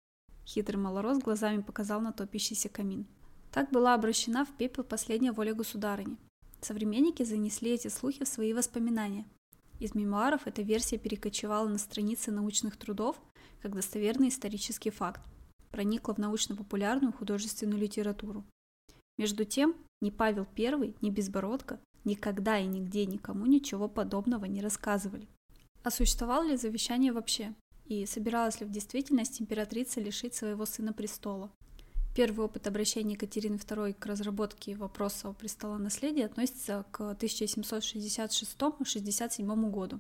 Хитрый 0.47 0.79
малорос 0.79 1.19
глазами 1.19 1.63
показал 1.63 2.01
на 2.01 2.13
топящийся 2.13 2.69
камин. 2.69 3.07
Так 3.51 3.71
была 3.71 3.95
обращена 3.95 4.45
в 4.45 4.53
пепел 4.57 4.85
последняя 4.85 5.33
воля 5.33 5.55
государыни. 5.55 6.19
Современники 6.61 7.23
занесли 7.23 7.71
эти 7.71 7.89
слухи 7.89 8.25
в 8.25 8.29
свои 8.29 8.53
воспоминания. 8.53 9.27
Из 9.81 9.95
мемуаров 9.95 10.47
эта 10.47 10.63
версия 10.63 10.99
перекочевала 10.99 11.69
на 11.69 11.79
страницы 11.79 12.31
научных 12.31 12.77
трудов 12.77 13.21
как 13.63 13.75
достоверный 13.75 14.29
исторический 14.29 14.91
факт, 14.91 15.23
проникла 15.71 16.15
в 16.15 16.19
научно-популярную 16.19 17.13
художественную 17.13 17.81
литературу. 17.81 18.45
Между 19.17 19.45
тем, 19.45 19.75
ни 20.03 20.11
Павел 20.11 20.47
I, 20.57 20.95
ни 21.01 21.11
Безбородко 21.11 21.81
никогда 22.05 22.59
и 22.59 22.67
нигде 22.67 23.07
никому 23.07 23.47
ничего 23.47 23.89
подобного 23.89 24.45
не 24.45 24.61
рассказывали. 24.61 25.27
А 25.83 25.91
существовало 25.91 26.45
ли 26.45 26.57
завещание 26.57 27.13
вообще? 27.13 27.55
и 27.87 28.05
собиралась 28.07 28.61
ли 28.61 28.67
в 28.67 28.71
действительности 28.71 29.43
императрица 29.43 30.01
лишить 30.01 30.35
своего 30.35 30.65
сына 30.67 30.93
престола. 30.93 31.51
Первый 32.15 32.45
опыт 32.47 32.69
обращения 32.69 33.15
Екатерины 33.15 33.57
II 33.57 33.95
к 33.95 34.07
разработке 34.07 34.77
вопроса 34.77 35.29
о 35.29 35.33
престолонаследии 35.33 36.23
относится 36.23 36.85
к 36.93 37.01
1766-67 37.01 39.71
году. 39.71 39.99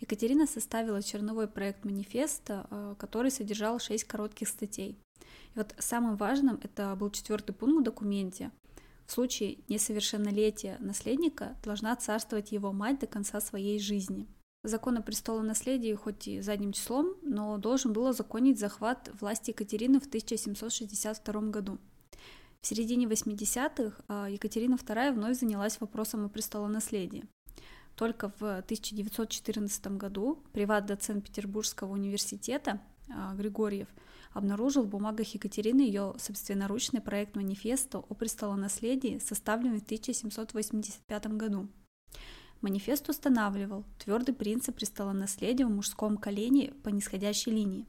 Екатерина 0.00 0.46
составила 0.46 1.02
черновой 1.02 1.48
проект 1.48 1.84
манифеста, 1.84 2.68
э, 2.70 2.94
который 2.98 3.32
содержал 3.32 3.80
шесть 3.80 4.04
коротких 4.04 4.48
статей. 4.48 4.96
И 5.54 5.58
вот 5.58 5.74
самым 5.78 6.16
важным 6.16 6.58
это 6.62 6.96
был 6.96 7.10
четвертый 7.10 7.52
пункт 7.52 7.80
в 7.80 7.84
документе. 7.84 8.50
В 9.10 9.12
случае 9.12 9.58
несовершеннолетия 9.68 10.78
наследника 10.78 11.56
должна 11.64 11.96
царствовать 11.96 12.52
его 12.52 12.72
мать 12.72 13.00
до 13.00 13.08
конца 13.08 13.40
своей 13.40 13.80
жизни– 13.80 14.28
Закон 14.62 14.98
о 14.98 15.02
престолонаследии, 15.02 15.94
хоть 15.94 16.28
и 16.28 16.42
задним 16.42 16.72
числом, 16.72 17.16
но 17.22 17.56
должен 17.56 17.94
был 17.94 18.06
озаконить 18.08 18.58
захват 18.58 19.10
власти 19.18 19.50
Екатерины 19.50 20.00
в 20.00 20.06
1762 20.06 21.40
году. 21.44 21.78
В 22.60 22.66
середине 22.66 23.06
80-х 23.06 24.02
а, 24.06 24.28
Екатерина 24.28 24.74
II 24.74 25.12
вновь 25.14 25.40
занялась 25.40 25.80
вопросом 25.80 26.26
о 26.26 26.28
престолонаследии. 26.28 27.24
Только 27.96 28.34
в 28.38 28.58
1914 28.58 29.86
году 29.96 30.44
приват-доцент 30.52 31.24
Петербургского 31.24 31.92
университета 31.92 32.82
а, 33.08 33.34
Григорьев 33.34 33.88
обнаружил 34.32 34.84
в 34.84 34.88
бумагах 34.88 35.34
Екатерины 35.34 35.80
ее 35.80 36.14
собственноручный 36.18 37.00
проект 37.00 37.36
манифеста 37.36 37.98
о 37.98 38.14
престолонаследии, 38.14 39.18
составленный 39.18 39.80
в 39.80 39.84
1785 39.84 41.26
году. 41.36 41.68
Манифест 42.60 43.08
устанавливал 43.08 43.84
твердый 43.98 44.34
принцип 44.34 44.76
престолонаследия 44.76 45.66
в 45.66 45.70
мужском 45.70 46.16
колене 46.16 46.72
по 46.82 46.90
нисходящей 46.90 47.52
линии. 47.52 47.86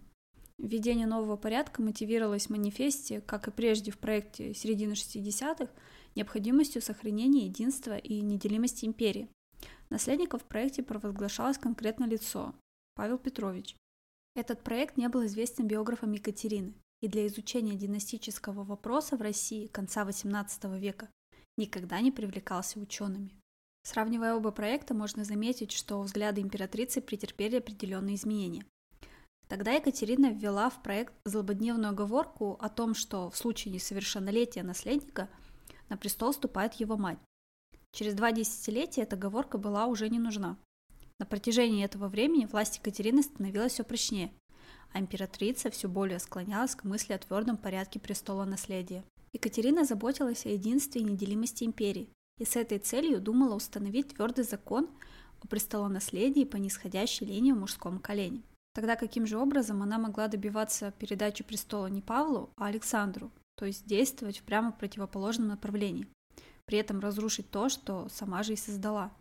Введение 0.57 1.07
нового 1.07 1.37
порядка 1.37 1.81
мотивировалось 1.81 2.47
в 2.47 2.51
манифесте, 2.51 3.19
как 3.19 3.47
и 3.47 3.51
прежде 3.51 3.91
в 3.91 3.97
проекте 3.97 4.53
середины 4.53 4.93
60-х, 4.93 5.69
необходимостью 6.15 6.81
сохранения 6.81 7.45
единства 7.47 7.97
и 7.97 8.21
неделимости 8.21 8.85
империи. 8.85 9.27
Наследником 9.89 10.39
в 10.39 10.43
проекте 10.43 10.83
провозглашалось 10.83 11.57
конкретно 11.57 12.05
лицо– 12.05 12.53
Павел 12.95 13.17
Петрович. 13.17 13.75
Этот 14.35 14.63
проект 14.63 14.97
не 14.97 15.09
был 15.09 15.25
известен 15.25 15.67
биографам 15.67 16.13
Екатерины, 16.13 16.73
и 17.01 17.07
для 17.07 17.27
изучения 17.27 17.75
династического 17.75 18.63
вопроса 18.63 19.17
в 19.17 19.21
России 19.21 19.67
конца 19.67 20.03
XVIII 20.03 20.79
века 20.79 21.09
никогда 21.57 21.99
не 21.99 22.11
привлекался 22.11 22.79
учеными. 22.79 23.35
Сравнивая 23.83 24.35
оба 24.35 24.51
проекта, 24.51 24.93
можно 24.93 25.23
заметить, 25.23 25.71
что 25.71 26.01
взгляды 26.01 26.39
императрицы 26.41 27.01
претерпели 27.01 27.57
определенные 27.57 28.15
изменения. 28.15 28.65
Тогда 29.47 29.71
Екатерина 29.71 30.31
ввела 30.31 30.69
в 30.69 30.81
проект 30.81 31.13
злободневную 31.25 31.89
оговорку 31.89 32.57
о 32.61 32.69
том, 32.69 32.93
что 32.93 33.29
в 33.29 33.35
случае 33.35 33.73
несовершеннолетия 33.73 34.63
наследника 34.63 35.29
на 35.89 35.97
престол 35.97 36.31
вступает 36.31 36.75
его 36.75 36.95
мать. 36.95 37.19
Через 37.91 38.13
два 38.13 38.31
десятилетия 38.31 39.01
эта 39.01 39.17
оговорка 39.17 39.57
была 39.57 39.87
уже 39.87 40.07
не 40.07 40.19
нужна. 40.19 40.57
На 41.21 41.27
протяжении 41.27 41.85
этого 41.85 42.07
времени 42.07 42.47
власть 42.47 42.77
Екатерины 42.77 43.21
становилась 43.21 43.73
все 43.73 43.83
прочнее, 43.83 44.31
а 44.91 44.99
императрица 44.99 45.69
все 45.69 45.87
более 45.87 46.17
склонялась 46.17 46.73
к 46.73 46.83
мысли 46.83 47.13
о 47.13 47.19
твердом 47.19 47.57
порядке 47.57 47.99
престола 47.99 48.43
наследия. 48.43 49.03
Екатерина 49.31 49.85
заботилась 49.85 50.47
о 50.47 50.49
единстве 50.49 51.01
и 51.01 51.03
неделимости 51.03 51.63
империи, 51.63 52.09
и 52.39 52.43
с 52.43 52.55
этой 52.55 52.79
целью 52.79 53.21
думала 53.21 53.53
установить 53.53 54.15
твердый 54.15 54.45
закон 54.45 54.89
о 55.41 55.47
престолонаследии 55.47 56.43
по 56.43 56.55
нисходящей 56.55 57.27
линии 57.27 57.51
в 57.51 57.59
мужском 57.59 57.99
колене. 57.99 58.41
Тогда 58.73 58.95
каким 58.95 59.27
же 59.27 59.37
образом 59.37 59.83
она 59.83 59.99
могла 59.99 60.27
добиваться 60.27 60.91
передачи 60.97 61.43
престола 61.43 61.85
не 61.85 62.01
Павлу, 62.01 62.49
а 62.57 62.65
Александру, 62.65 63.29
то 63.57 63.67
есть 63.67 63.85
действовать 63.85 64.39
в 64.39 64.43
прямо 64.43 64.71
противоположном 64.71 65.49
направлении, 65.49 66.07
при 66.65 66.79
этом 66.79 66.99
разрушить 66.99 67.51
то, 67.51 67.69
что 67.69 68.09
сама 68.09 68.41
же 68.41 68.53
и 68.53 68.55
создала. 68.55 69.11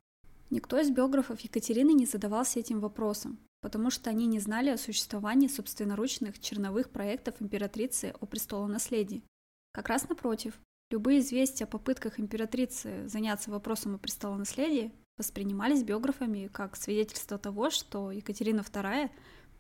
Никто 0.51 0.79
из 0.79 0.91
биографов 0.91 1.41
Екатерины 1.41 1.93
не 1.93 2.07
задавался 2.07 2.61
этим 2.61 2.81
вопросом, 2.81 3.39
потому 3.61 3.91
что 3.91 4.11
они 4.11 4.27
не 4.27 4.41
знали 4.41 4.71
о 4.71 4.79
существовании 4.79 5.49
собственноручных 5.49 6.39
черновых 6.41 6.91
проектов 6.91 7.37
императрицы 7.41 8.13
о 8.21 8.27
престолонаследии. 8.27 9.23
Как 9.73 9.89
раз 9.89 10.09
напротив, 10.09 10.61
Любые 10.91 11.21
известия 11.21 11.69
о 11.69 11.71
попытках 11.71 12.19
императрицы 12.19 13.07
заняться 13.07 13.53
вопросом 13.53 13.95
о 13.95 13.99
престолонаследии 13.99 14.93
воспринимались 15.17 15.85
биографами 15.85 16.49
как 16.53 16.75
свидетельство 16.75 17.39
того, 17.39 17.71
что 17.71 18.11
Екатерина 18.11 18.61
II 18.61 19.09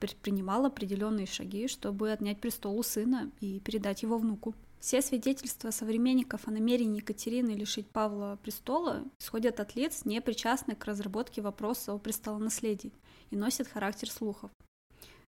предпринимала 0.00 0.66
определенные 0.66 1.26
шаги, 1.26 1.68
чтобы 1.68 2.10
отнять 2.10 2.40
престол 2.40 2.76
у 2.76 2.82
сына 2.82 3.30
и 3.38 3.60
передать 3.60 4.02
его 4.02 4.18
внуку. 4.18 4.56
Все 4.80 5.02
свидетельства 5.02 5.70
современников 5.70 6.48
о 6.48 6.50
намерении 6.50 7.00
Екатерины 7.00 7.50
лишить 7.50 7.90
Павла 7.90 8.38
престола 8.42 9.04
исходят 9.20 9.60
от 9.60 9.76
лиц, 9.76 10.06
не 10.06 10.22
причастных 10.22 10.78
к 10.78 10.86
разработке 10.86 11.42
вопроса 11.42 11.92
о 11.92 11.98
престолонаследии 11.98 12.94
и 13.28 13.36
носят 13.36 13.68
характер 13.68 14.10
слухов. 14.10 14.50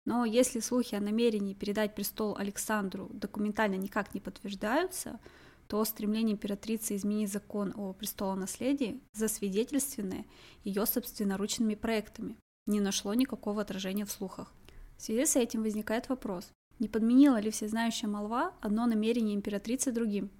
Но 0.05 0.27
если 0.27 0.61
слухи 0.61 0.95
о 0.95 1.01
намерении 1.01 1.55
передать 1.55 1.95
престол 1.95 2.37
Александру 2.37 3.09
документально 3.13 3.77
никак 3.77 4.13
не 4.15 4.21
подтверждаются, 4.21 5.19
то 5.67 5.83
стремление 5.85 6.35
императрицы 6.35 6.97
изменить 6.97 7.33
закон 7.33 7.73
о 7.75 7.95
престолонаследии, 7.95 9.01
засвидетельственное 9.15 10.27
ее 10.63 10.85
собственноручными 10.85 11.75
проектами, 11.75 12.37
не 12.67 12.81
нашло 12.81 13.15
никакого 13.15 13.63
отражения 13.63 14.05
в 14.05 14.13
слухах. 14.13 14.53
В 14.99 15.03
связи 15.03 15.25
с 15.25 15.37
этим 15.37 15.63
возникает 15.63 16.09
вопрос, 16.09 16.51
не 16.79 16.89
подменила 16.89 17.41
ли 17.41 17.51
всезнающая 17.51 18.09
молва 18.09 18.53
одно 18.61 18.87
намерение 18.87 19.35
императрицы 19.35 19.93
другим? 19.93 20.31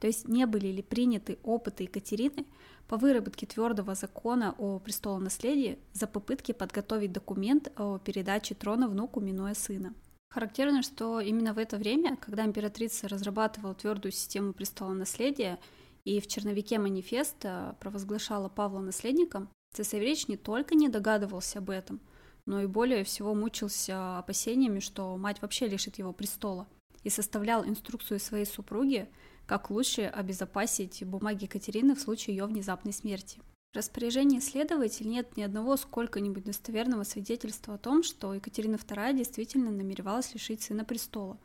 То 0.00 0.06
есть 0.06 0.28
не 0.28 0.46
были 0.46 0.68
ли 0.68 0.82
приняты 0.82 1.38
опыты 1.42 1.84
Екатерины 1.84 2.46
по 2.86 2.96
выработке 2.96 3.46
твердого 3.46 3.94
закона 3.94 4.54
о 4.58 4.78
престолонаследии 4.78 5.78
за 5.92 6.06
попытки 6.06 6.52
подготовить 6.52 7.12
документ 7.12 7.72
о 7.76 7.98
передаче 7.98 8.54
трона 8.54 8.88
внуку, 8.88 9.20
минуя 9.20 9.54
сына? 9.54 9.94
Характерно, 10.30 10.82
что 10.82 11.20
именно 11.20 11.54
в 11.54 11.58
это 11.58 11.78
время, 11.78 12.16
когда 12.16 12.44
императрица 12.44 13.08
разрабатывала 13.08 13.74
твердую 13.74 14.12
систему 14.12 14.52
престола 14.52 14.92
наследия 14.92 15.58
и 16.04 16.20
в 16.20 16.26
черновике 16.26 16.78
манифеста 16.78 17.76
провозглашала 17.80 18.50
Павла 18.50 18.80
наследником, 18.80 19.48
цесаревич 19.72 20.28
не 20.28 20.36
только 20.36 20.74
не 20.74 20.88
догадывался 20.88 21.58
об 21.58 21.70
этом, 21.70 22.00
но 22.46 22.62
и 22.62 22.66
более 22.66 23.04
всего 23.04 23.34
мучился 23.34 24.18
опасениями, 24.18 24.80
что 24.80 25.16
мать 25.16 25.42
вообще 25.42 25.68
лишит 25.68 25.98
его 25.98 26.12
престола, 26.12 26.66
и 27.02 27.10
составлял 27.10 27.64
инструкцию 27.64 28.18
своей 28.18 28.46
супруге, 28.46 29.08
как 29.46 29.70
лучше 29.70 30.02
обезопасить 30.02 31.04
бумаги 31.04 31.44
Екатерины 31.44 31.94
в 31.94 32.00
случае 32.00 32.36
ее 32.36 32.46
внезапной 32.46 32.92
смерти. 32.92 33.40
В 33.72 33.76
распоряжении 33.76 34.40
следователей 34.40 35.10
нет 35.10 35.36
ни 35.36 35.42
одного 35.42 35.76
сколько-нибудь 35.76 36.44
достоверного 36.44 37.02
свидетельства 37.04 37.74
о 37.74 37.78
том, 37.78 38.02
что 38.02 38.32
Екатерина 38.32 38.76
II 38.76 39.16
действительно 39.16 39.70
намеревалась 39.70 40.32
лишить 40.32 40.62
сына 40.62 40.84
престола 40.84 41.38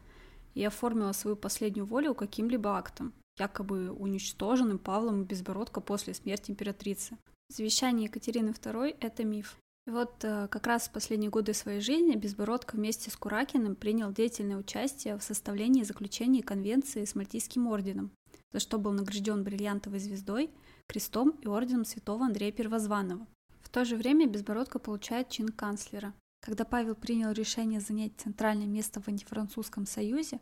и 0.53 0.63
оформила 0.63 1.11
свою 1.11 1.35
последнюю 1.35 1.85
волю 1.85 2.15
каким-либо 2.15 2.77
актом, 2.77 3.13
якобы 3.37 3.91
уничтоженным 3.91 4.79
Павлом 4.79 5.25
Безбородко 5.25 5.81
после 5.81 6.13
смерти 6.13 6.51
императрицы. 6.51 7.17
Завещание 7.49 8.05
Екатерины 8.05 8.51
II– 8.51 8.95
это 9.01 9.25
миф. 9.25 9.57
Вот 9.87 10.23
э, 10.23 10.47
как 10.49 10.67
раз 10.67 10.87
в 10.87 10.91
последние 10.91 11.29
годы 11.29 11.53
своей 11.53 11.81
жизни 11.81 12.15
Безбородко 12.15 12.75
вместе 12.75 13.09
с 13.09 13.15
Куракиным 13.15 13.75
принял 13.75 14.11
деятельное 14.11 14.57
участие 14.57 15.17
в 15.17 15.23
составлении 15.23 15.81
и 15.81 15.85
заключении 15.85 16.41
конвенции 16.41 17.03
с 17.03 17.15
Мальтийским 17.15 17.67
орденом, 17.67 18.11
за 18.53 18.59
что 18.59 18.77
был 18.77 18.91
награжден 18.91 19.43
бриллиантовой 19.43 19.99
звездой– 19.99 20.51
крестом 20.91 21.29
и 21.41 21.47
орденом 21.47 21.85
святого 21.85 22.25
Андрея 22.25 22.51
Первозванного. 22.51 23.25
В 23.61 23.69
то 23.69 23.85
же 23.85 23.95
время 23.95 24.27
Безбородко 24.27 24.77
получает 24.77 25.29
чин 25.29 25.47
канцлера. 25.47 26.13
Когда 26.41 26.65
Павел 26.65 26.95
принял 26.95 27.31
решение 27.31 27.79
занять 27.79 28.11
центральное 28.17 28.67
место 28.67 29.01
в 29.01 29.07
антифранцузском 29.07 29.85
союзе, 29.85 30.41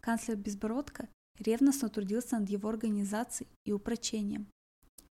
канцлер 0.00 0.36
Безбородко 0.36 1.08
ревностно 1.38 1.88
трудился 1.88 2.38
над 2.38 2.50
его 2.50 2.68
организацией 2.68 3.48
и 3.64 3.72
упрочением. 3.72 4.48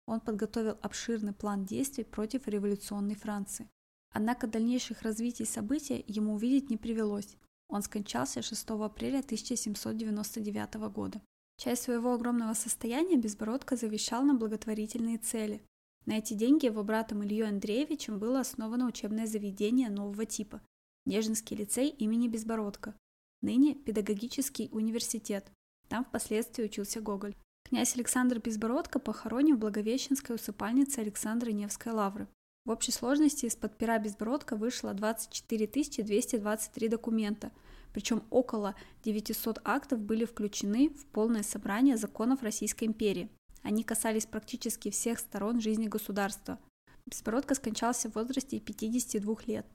Он 0.05 0.19
подготовил 0.19 0.77
обширный 0.81 1.33
план 1.33 1.65
действий 1.65 2.03
против 2.03 2.47
революционной 2.47 3.15
Франции. 3.15 3.69
Однако 4.11 4.47
дальнейших 4.47 5.03
развитий 5.03 5.45
событий 5.45 6.03
ему 6.07 6.33
увидеть 6.33 6.69
не 6.69 6.77
привелось. 6.77 7.37
Он 7.69 7.81
скончался 7.81 8.41
6 8.41 8.69
апреля 8.71 9.19
1799 9.19 10.75
года. 10.91 11.21
Часть 11.57 11.83
своего 11.83 12.13
огромного 12.13 12.53
состояния 12.53 13.17
Безбородко 13.17 13.75
завещал 13.75 14.23
на 14.23 14.33
благотворительные 14.33 15.17
цели. 15.17 15.63
На 16.05 16.17
эти 16.17 16.33
деньги 16.33 16.65
его 16.65 16.83
братом 16.83 17.23
Ильей 17.23 17.47
Андреевичем 17.47 18.19
было 18.19 18.39
основано 18.39 18.87
учебное 18.87 19.27
заведение 19.27 19.89
нового 19.89 20.25
типа– 20.25 20.61
Нежинский 21.05 21.55
лицей 21.55 21.89
имени 21.89 22.27
Безбородко, 22.27 22.95
ныне 23.41 23.75
педагогический 23.75 24.69
университет. 24.71 25.51
Там 25.87 26.05
впоследствии 26.05 26.63
учился 26.63 27.01
Гоголь. 27.01 27.35
Князь 27.63 27.95
Александр 27.95 28.39
Безбородко 28.39 28.99
похоронен 28.99 29.55
в 29.55 29.59
Благовещенской 29.59 30.35
усыпальнице 30.35 30.99
Александра 30.99 31.51
Невской 31.51 31.93
лавры. 31.93 32.27
В 32.65 32.71
общей 32.71 32.91
сложности 32.91 33.45
из-под 33.45 33.77
пера 33.77 33.97
Безбородко 33.97 34.55
вышло 34.55 34.93
24 34.93 35.67
223 35.67 36.87
документа– 36.87 37.51
причем 37.93 38.23
около 38.29 38.75
900 39.03 39.59
актов 39.63 39.99
были 39.99 40.25
включены 40.25 40.89
в 40.89 41.05
полное 41.07 41.43
собрание 41.43 41.97
законов 41.97 42.43
Российской 42.43 42.85
империи. 42.85 43.29
Они 43.63 43.83
касались 43.83 44.25
практически 44.25 44.89
всех 44.89 45.19
сторон 45.19 45.61
жизни 45.61 45.87
государства. 45.87 46.57
Беспородко 47.05 47.55
скончался 47.55 48.09
в 48.09 48.15
возрасте 48.15 48.59
52 48.59 49.35
лет. 49.47 49.65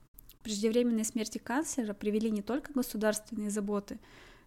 Преждевременной 0.43 1.05
смерти 1.05 1.37
канцлера 1.37 1.93
привели 1.93 2.31
не 2.31 2.41
только 2.41 2.73
государственные 2.73 3.49
заботы, 3.49 3.99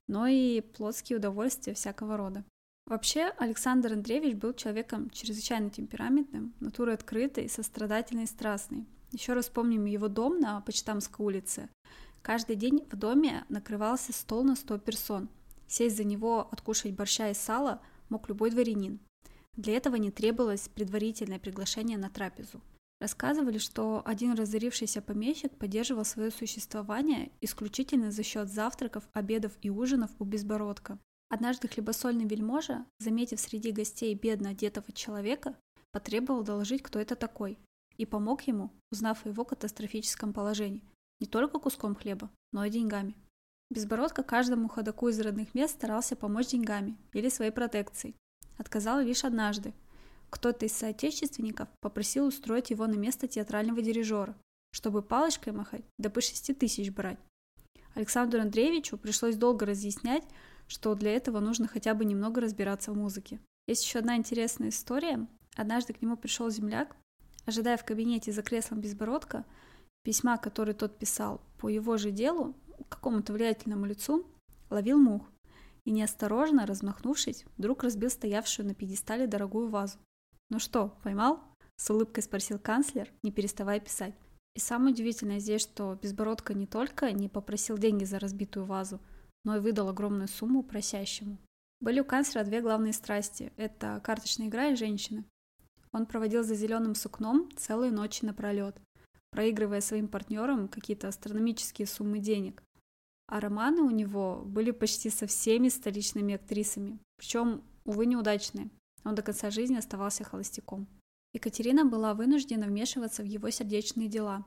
но 0.09 0.26
и 0.26 0.61
плотские 0.61 1.18
удовольствия 1.18 1.75
всякого 1.75 2.16
рода. 2.16 2.44
Вообще, 2.90 3.32
Александр 3.38 3.92
Андреевич 3.92 4.35
был 4.35 4.52
человеком 4.52 5.11
чрезвычайно 5.11 5.70
темпераментным, 5.70 6.52
натурой 6.59 6.97
открытой, 6.97 7.49
сострадательной 7.49 8.25
и 8.25 8.26
страстной. 8.26 8.84
Еще 9.12 9.32
раз 9.32 9.49
помним 9.49 9.84
его 9.84 10.08
дом 10.08 10.41
на 10.41 10.60
Почтамской 10.62 11.25
улице. 11.25 11.69
Каждый 12.21 12.56
день 12.56 12.84
в 12.91 12.97
доме 12.97 13.45
накрывался 13.49 14.12
стол 14.12 14.43
на 14.43 14.56
100 14.56 14.78
персон. 14.78 15.28
Сесть 15.69 15.99
за 15.99 16.02
него, 16.02 16.49
откушать 16.50 16.93
борща 16.93 17.30
и 17.30 17.34
сала 17.34 17.80
мог 18.08 18.28
любой 18.28 18.50
дворянин. 18.50 18.99
Для 19.56 19.76
этого 19.76 19.95
не 19.95 20.10
требовалось 20.10 20.69
предварительное 20.69 21.38
приглашение 21.38 21.97
на 21.97 22.10
трапезу. 22.10 22.60
Рассказывали, 23.00 23.58
что 23.58 24.02
один 24.04 24.32
разорившийся 24.32 25.00
помещик 25.00 25.56
поддерживал 25.56 26.04
свое 26.04 26.32
существование 26.32 27.30
исключительно 27.41 28.10
за 28.10 28.25
счет 28.25 28.50
завтраков, 28.50 29.08
обедов 29.12 29.52
и 29.62 29.71
ужинов 29.71 30.10
у 30.19 30.25
безбородка. 30.25 30.99
Однажды 31.30 31.69
хлебосольный 31.69 32.26
вельможа, 32.26 32.84
заметив 32.99 33.38
среди 33.38 33.71
гостей 33.71 34.14
бедно 34.14 34.50
одетого 34.50 34.93
человека, 34.93 35.56
потребовал 35.93 36.43
доложить, 36.43 36.82
кто 36.82 36.99
это 36.99 37.14
такой, 37.14 37.56
и 37.97 38.04
помог 38.04 38.43
ему, 38.43 38.71
узнав 38.90 39.25
о 39.25 39.28
его 39.28 39.45
катастрофическом 39.45 40.32
положении. 40.32 40.82
Не 41.21 41.28
только 41.28 41.60
куском 41.60 41.95
хлеба, 41.95 42.30
но 42.52 42.64
и 42.64 42.71
деньгами. 42.71 43.14
Безбородко 43.71 44.25
каждому 44.25 44.69
ходаку 44.69 45.08
из 45.08 45.21
родных 45.21 45.54
мест 45.54 45.75
старался 45.75 46.16
помочь 46.16 46.49
деньгами 46.49 46.97
или 47.12 47.28
своей 47.28 47.52
протекцией. 47.52 48.16
Отказал 48.58 49.00
лишь 49.00 49.25
однажды. 49.25 49.73
Кто-то 50.30 50.66
из 50.66 50.73
соотечественников 50.73 51.69
попросил 51.80 52.26
устроить 52.26 52.71
его 52.71 52.86
на 52.88 52.95
место 52.95 53.28
театрального 53.28 53.82
дирижера, 53.82 54.34
чтобы 54.73 55.02
палочкой 55.02 55.52
махать, 55.52 55.84
да 55.99 56.10
по 56.10 56.21
шести 56.21 56.54
тысяч 56.54 56.90
брать. 56.90 57.19
Александру 57.95 58.40
Андреевичу 58.40 58.97
пришлось 58.97 59.36
долго 59.36 59.66
разъяснять, 59.66 60.25
что 60.71 60.95
для 60.95 61.17
этого 61.17 61.41
нужно 61.41 61.67
хотя 61.67 61.95
бы 61.95 62.04
немного 62.04 62.41
разбираться 62.41 62.93
в 62.93 62.97
музыке. 62.97 63.41
Есть 63.67 63.85
еще 63.85 63.99
одна 63.99 64.17
интересная 64.17 64.69
история. 64.69 65.26
Однажды 65.56 65.93
к 65.93 66.00
нему 66.00 66.17
пришел 66.17 66.49
земляк, 66.49 66.95
ожидая 67.45 67.76
в 67.76 67.85
кабинете 67.85 68.30
за 68.30 68.43
креслом 68.43 68.80
безбородка, 68.80 69.45
письма, 70.04 70.39
который 70.39 70.75
тот 70.75 70.97
писал 70.97 71.41
по 71.59 71.69
его 71.69 71.97
же 71.97 72.13
делу, 72.13 72.54
какому-то 72.89 73.33
влиятельному 73.33 73.85
лицу, 73.85 74.25
ловил 74.71 74.99
мух 75.00 75.28
и 75.85 75.91
неосторожно, 75.91 76.67
размахнувшись, 76.67 77.45
вдруг 77.59 77.83
разбил 77.83 78.09
стоявшую 78.09 78.69
на 78.69 78.75
пьедестале 78.75 79.26
дорогую 79.26 79.69
вазу. 79.71 79.99
«Ну 80.50 80.61
что, 80.61 80.97
поймал?»– 81.02 81.41
с 81.76 81.91
улыбкой 81.91 82.23
спросил 82.23 82.61
канцлер, 82.61 83.11
не 83.25 83.33
переставая 83.33 83.80
писать. 83.80 84.15
И 84.54 84.61
самое 84.61 84.93
удивительное 84.93 85.41
здесь, 85.41 85.63
что 85.63 85.99
Безбородко 86.00 86.54
не 86.54 86.67
только 86.67 87.11
не 87.11 87.28
попросил 87.28 87.76
деньги 87.76 88.04
за 88.04 88.21
разбитую 88.21 88.67
вазу, 88.67 89.00
но 89.45 89.57
и 89.57 89.61
выдал 89.61 89.89
огромную 89.89 90.29
сумму 90.29 90.63
просящему. 90.63 91.39
Были 91.81 92.00
у 92.00 92.05
канцлера 92.05 92.45
две 92.45 92.61
главные 92.61 92.93
страсти– 92.93 93.53
это 93.57 94.00
карточная 94.05 94.49
игра 94.49 94.69
и 94.69 94.76
женщины. 94.76 95.25
Он 95.93 96.07
проводил 96.07 96.45
за 96.45 96.55
зеленым 96.55 96.95
сукном 96.95 97.50
целые 97.57 97.91
ночи 97.91 98.25
напролет, 98.25 98.81
проигрывая 99.31 99.81
своим 99.81 100.09
партнерам 100.09 100.69
какие-то 100.69 101.09
астрономические 101.09 101.87
суммы 101.87 102.19
денег. 102.19 102.63
А 103.29 103.41
романы 103.41 103.83
у 103.83 103.91
него 103.91 104.43
были 104.45 104.73
почти 104.73 105.09
со 105.09 105.26
всеми 105.26 105.69
столичными 105.69 106.35
актрисами, 106.35 106.99
причем, 107.17 107.63
увы, 107.85 108.07
неудачные. 108.07 108.71
Он 109.05 109.15
до 109.15 109.23
конца 109.23 109.50
жизни 109.50 109.76
оставался 109.76 110.25
холостяком. 110.25 110.87
Екатерина 111.33 111.85
была 111.85 112.13
вынуждена 112.15 112.67
вмешиваться 112.67 113.23
в 113.23 113.26
его 113.26 113.50
сердечные 113.50 114.09
дела. 114.09 114.45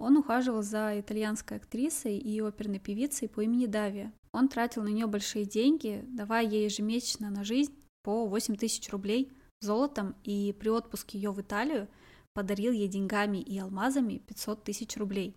Он 0.00 0.16
ухаживал 0.16 0.62
за 0.62 0.98
итальянской 0.98 1.58
актрисой 1.58 2.18
и 2.18 2.40
оперной 2.40 2.80
певицей 2.80 3.28
по 3.28 3.42
имени 3.42 3.66
Давия. 3.66 4.12
Он 4.32 4.48
тратил 4.48 4.82
на 4.82 4.88
нее 4.88 5.06
большие 5.06 5.44
деньги, 5.44 6.04
давая 6.08 6.44
ей 6.44 6.64
ежемесячно 6.64 7.30
на 7.30 7.44
жизнь 7.44 7.74
по 8.02 8.26
8 8.26 8.56
тысяч 8.56 8.90
рублей 8.90 9.30
золотом, 9.60 10.16
и 10.24 10.56
при 10.58 10.70
отпуске 10.70 11.18
ее 11.18 11.30
в 11.30 11.40
Италию– 11.40 11.86
подарил 12.34 12.72
ей 12.72 12.88
деньгами 12.88 13.38
и 13.38 13.58
алмазами 13.58 14.18
500 14.18 14.64
тысяч 14.64 14.96
рублей. 14.96 15.36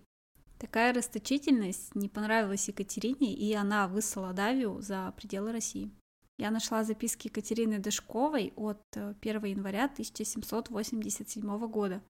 Такая 0.60 0.94
расточительность 0.94 1.94
не 1.96 2.08
понравилась 2.08 2.68
Екатерине, 2.68 3.34
и 3.34 3.54
она 3.54 3.88
выслала 3.88 4.34
Давию 4.34 4.82
за 4.82 5.14
пределы 5.18 5.52
России. 5.52 5.92
Я 6.38 6.52
нашла 6.52 6.84
записки 6.84 7.28
Екатерины 7.28 7.80
Дышковой 7.80 8.54
от 8.56 8.82
1 8.96 9.16
э, 9.22 9.50
января 9.50 9.86
1787 9.86 11.68
года, 11.68 12.02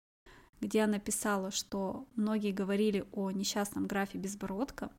где 0.62 0.83
она 0.83 1.01
писала, 1.01 1.51
что 1.51 2.07
многие 2.14 2.53
говорили 2.53 3.05
о 3.11 3.33
несчастном 3.33 3.88
графе 3.88 4.18
Безбородко. 4.18 4.92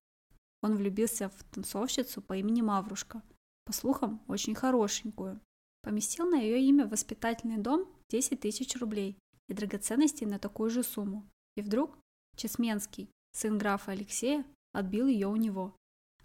Он 0.62 0.76
влюбился 0.76 1.30
в 1.30 1.44
танцовщицу 1.52 2.22
по 2.22 2.36
имени 2.36 2.62
Маврушка, 2.62 3.24
по 3.64 3.72
слухам, 3.72 4.22
очень 4.28 4.56
хорошенькую. 4.56 5.40
Поместил 5.82 6.30
на 6.30 6.36
ее 6.36 6.62
имя 6.62 6.86
воспитательный 6.86 7.58
дом 7.58 7.88
10 8.10 8.42
тысяч 8.42 8.76
рублей 8.76 9.18
и 9.48 9.54
драгоценностей 9.54 10.28
на 10.28 10.38
такую 10.38 10.70
же 10.70 10.84
сумму. 10.84 11.26
И 11.56 11.62
вдруг 11.62 11.98
Чесменский, 12.36 13.10
сын 13.32 13.58
графа 13.58 13.94
Алексея, 13.94 14.46
отбил 14.74 15.08
ее 15.08 15.28
у 15.28 15.38
него. 15.38 15.74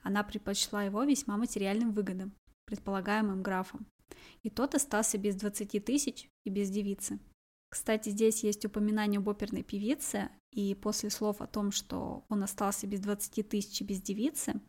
Она 0.02 0.24
предпочла 0.24 0.82
его 0.82 1.04
весьма 1.04 1.36
материальным 1.36 1.92
выгодам, 1.92 2.32
предполагаемым 2.64 3.42
графом. 3.42 3.86
И 4.42 4.50
тот 4.50 4.74
остался 4.74 5.16
без 5.16 5.36
20 5.36 5.84
тысяч 5.84 6.28
и 6.44 6.50
без 6.50 6.70
девицы. 6.70 7.20
Кстати, 7.70 8.08
здесь 8.10 8.42
есть 8.44 8.64
упоминание 8.64 9.18
об 9.18 9.28
оперной 9.28 9.62
певице, 9.62 10.30
и 10.52 10.74
после 10.74 11.10
слов 11.10 11.40
о 11.40 11.46
том, 11.46 11.70
что 11.70 12.24
он 12.28 12.42
остался 12.42 12.86
без 12.86 13.00
20 13.00 13.48
тысяч 13.48 13.82
без 13.82 14.00
девицы, 14.00 14.60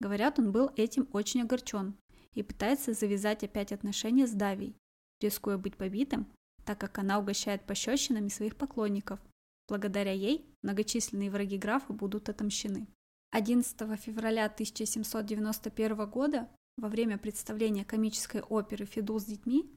говорят, 0.00 0.38
он 0.38 0.50
был 0.50 0.70
этим 0.76 1.08
очень 1.12 1.42
огорчен 1.42 1.94
и 2.32 2.42
пытается 2.42 2.94
завязать 2.94 3.44
опять 3.44 3.72
отношения 3.72 4.26
с 4.26 4.32
Давией, 4.32 4.74
рискуя 5.20 5.58
быть 5.58 5.76
побитым 5.76 6.26
так 6.64 6.78
как 6.78 6.98
она 6.98 7.18
угощает 7.18 7.66
пощечинами 7.66 8.28
своих 8.28 8.56
поклонников. 8.56 9.18
Благодаря 9.68 10.12
ей 10.12 10.46
многочисленные 10.62 11.30
враги 11.30 11.58
графа 11.58 11.92
будут 11.92 12.28
отомщены. 12.28 12.86
11 13.32 13.76
февраля 14.00 14.46
1791 14.46 16.08
года 16.08 16.48
во 16.76 16.88
время 16.88 17.18
представления 17.18 17.84
комической 17.84 18.42
оперы 18.42 18.84
«Федул 18.84 19.20
с 19.20 19.24
детьми», 19.24 19.68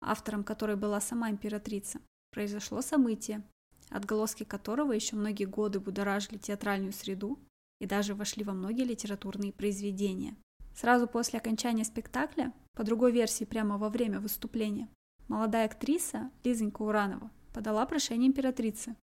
автором 0.00 0.44
которой 0.44 0.76
была 0.76 1.00
сама 1.00 1.30
императрица, 1.30 2.00
произошло 2.32 2.82
событие, 2.82 3.42
отголоски 3.90 4.44
которого 4.44 4.92
еще 4.92 5.16
многие 5.16 5.44
годы 5.44 5.80
будоражили 5.80 6.38
театральную 6.38 6.92
среду 6.92 7.38
и 7.80 7.86
даже 7.86 8.14
вошли 8.14 8.44
во 8.44 8.52
многие 8.52 8.84
литературные 8.84 9.52
произведения. 9.52 10.36
Сразу 10.74 11.06
после 11.06 11.38
окончания 11.38 11.84
спектакля, 11.84 12.52
по 12.74 12.84
другой 12.84 13.12
версии 13.12 13.44
прямо 13.44 13.78
во 13.78 13.88
время 13.88 14.20
выступления, 14.20 14.88
молодая 15.28 15.66
актриса 15.66 16.30
Лизонька 16.44 16.82
Уранова 16.82 17.30
подала 17.54 17.86
прошение 17.86 18.28
императрицы, 18.28 18.94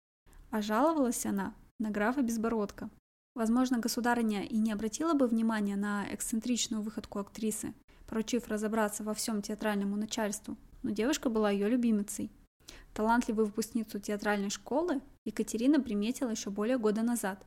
а 0.51 0.61
жаловалась 0.61 1.25
она 1.25 1.55
на 1.79 1.89
графа 1.89 2.21
Безбородка. 2.21 2.91
Возможно, 3.33 3.79
государыня 3.79 4.43
и 4.43 4.57
не 4.57 4.71
обратила 4.71 5.15
бы 5.15 5.25
внимания 5.25 5.75
на 5.75 6.05
эксцентричную 6.13 6.83
выходку 6.83 7.17
актрисы, 7.17 7.73
поручив 8.05 8.47
разобраться 8.47 9.03
во 9.03 9.15
всем 9.15 9.41
театральному 9.41 9.95
начальству, 9.95 10.55
но 10.83 10.91
девушка 10.91 11.29
была 11.29 11.49
ее 11.49 11.69
любимицей. 11.69 12.29
Талантливую 12.93 13.47
выпускницу 13.47 13.99
театральной 13.99 14.49
школы 14.49 15.01
Екатерина 15.25 15.79
приметила 15.79 16.29
еще 16.29 16.49
более 16.49 16.77
года 16.77 17.01
назад. 17.01 17.43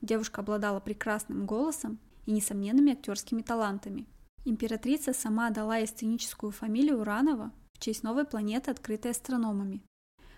Девушка 0.00 0.40
обладала 0.40 0.80
прекрасным 0.80 1.46
голосом 1.46 1.98
и 2.26 2.32
несомненными 2.32 2.92
актерскими 2.92 3.42
талантами. 3.42 4.06
Императрица 4.44 5.12
сама 5.12 5.50
дала 5.50 5.76
ей 5.76 5.86
сценическую 5.86 6.52
фамилию 6.52 7.00
Уранова 7.00 7.52
в 7.74 7.78
честь 7.78 8.02
новой 8.02 8.24
планеты, 8.24 8.70
открытой 8.70 9.10
астрономами. 9.12 9.82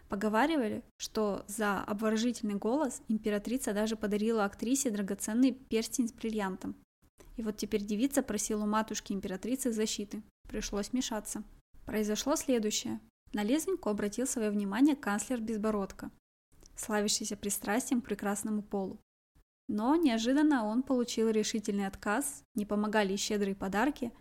Поговаривали, 0.08 0.82
что 0.98 1.44
за 1.46 1.80
обворожительный 1.84 2.56
голос 2.56 3.00
императрица 3.08 3.72
даже 3.72 3.96
подарила 3.96 4.44
актрисе 4.44 4.90
драгоценный 4.90 5.52
перстень 5.52 6.08
с 6.08 6.12
бриллиантом. 6.12 6.74
И 7.36 7.42
вот 7.42 7.56
теперь 7.56 7.84
девица 7.84 8.22
просила 8.22 8.64
у 8.64 8.66
матушки 8.66 9.12
императрицы 9.12 9.72
защиты. 9.72 10.22
Пришлось 10.48 10.90
вмешаться. 10.90 11.44
Произошло 11.90 12.36
следующее. 12.36 13.00
На 13.32 13.42
Лизоньку 13.42 13.88
обратил 13.88 14.24
свое 14.24 14.50
внимание 14.50 14.94
канцлер 14.94 15.40
Безбородко, 15.40 16.12
славящийся 16.76 17.36
пристрастием 17.36 18.00
к 18.00 18.04
прекрасному 18.04 18.62
полу. 18.62 19.00
Но 19.66 19.96
неожиданно 19.96 20.66
он 20.66 20.84
получил 20.84 21.30
решительный 21.30 21.88
отказ, 21.88 22.44
не 22.54 22.64
помогали 22.64 23.14
и 23.14 23.16
щедрые 23.16 23.56
подарки, 23.56 24.12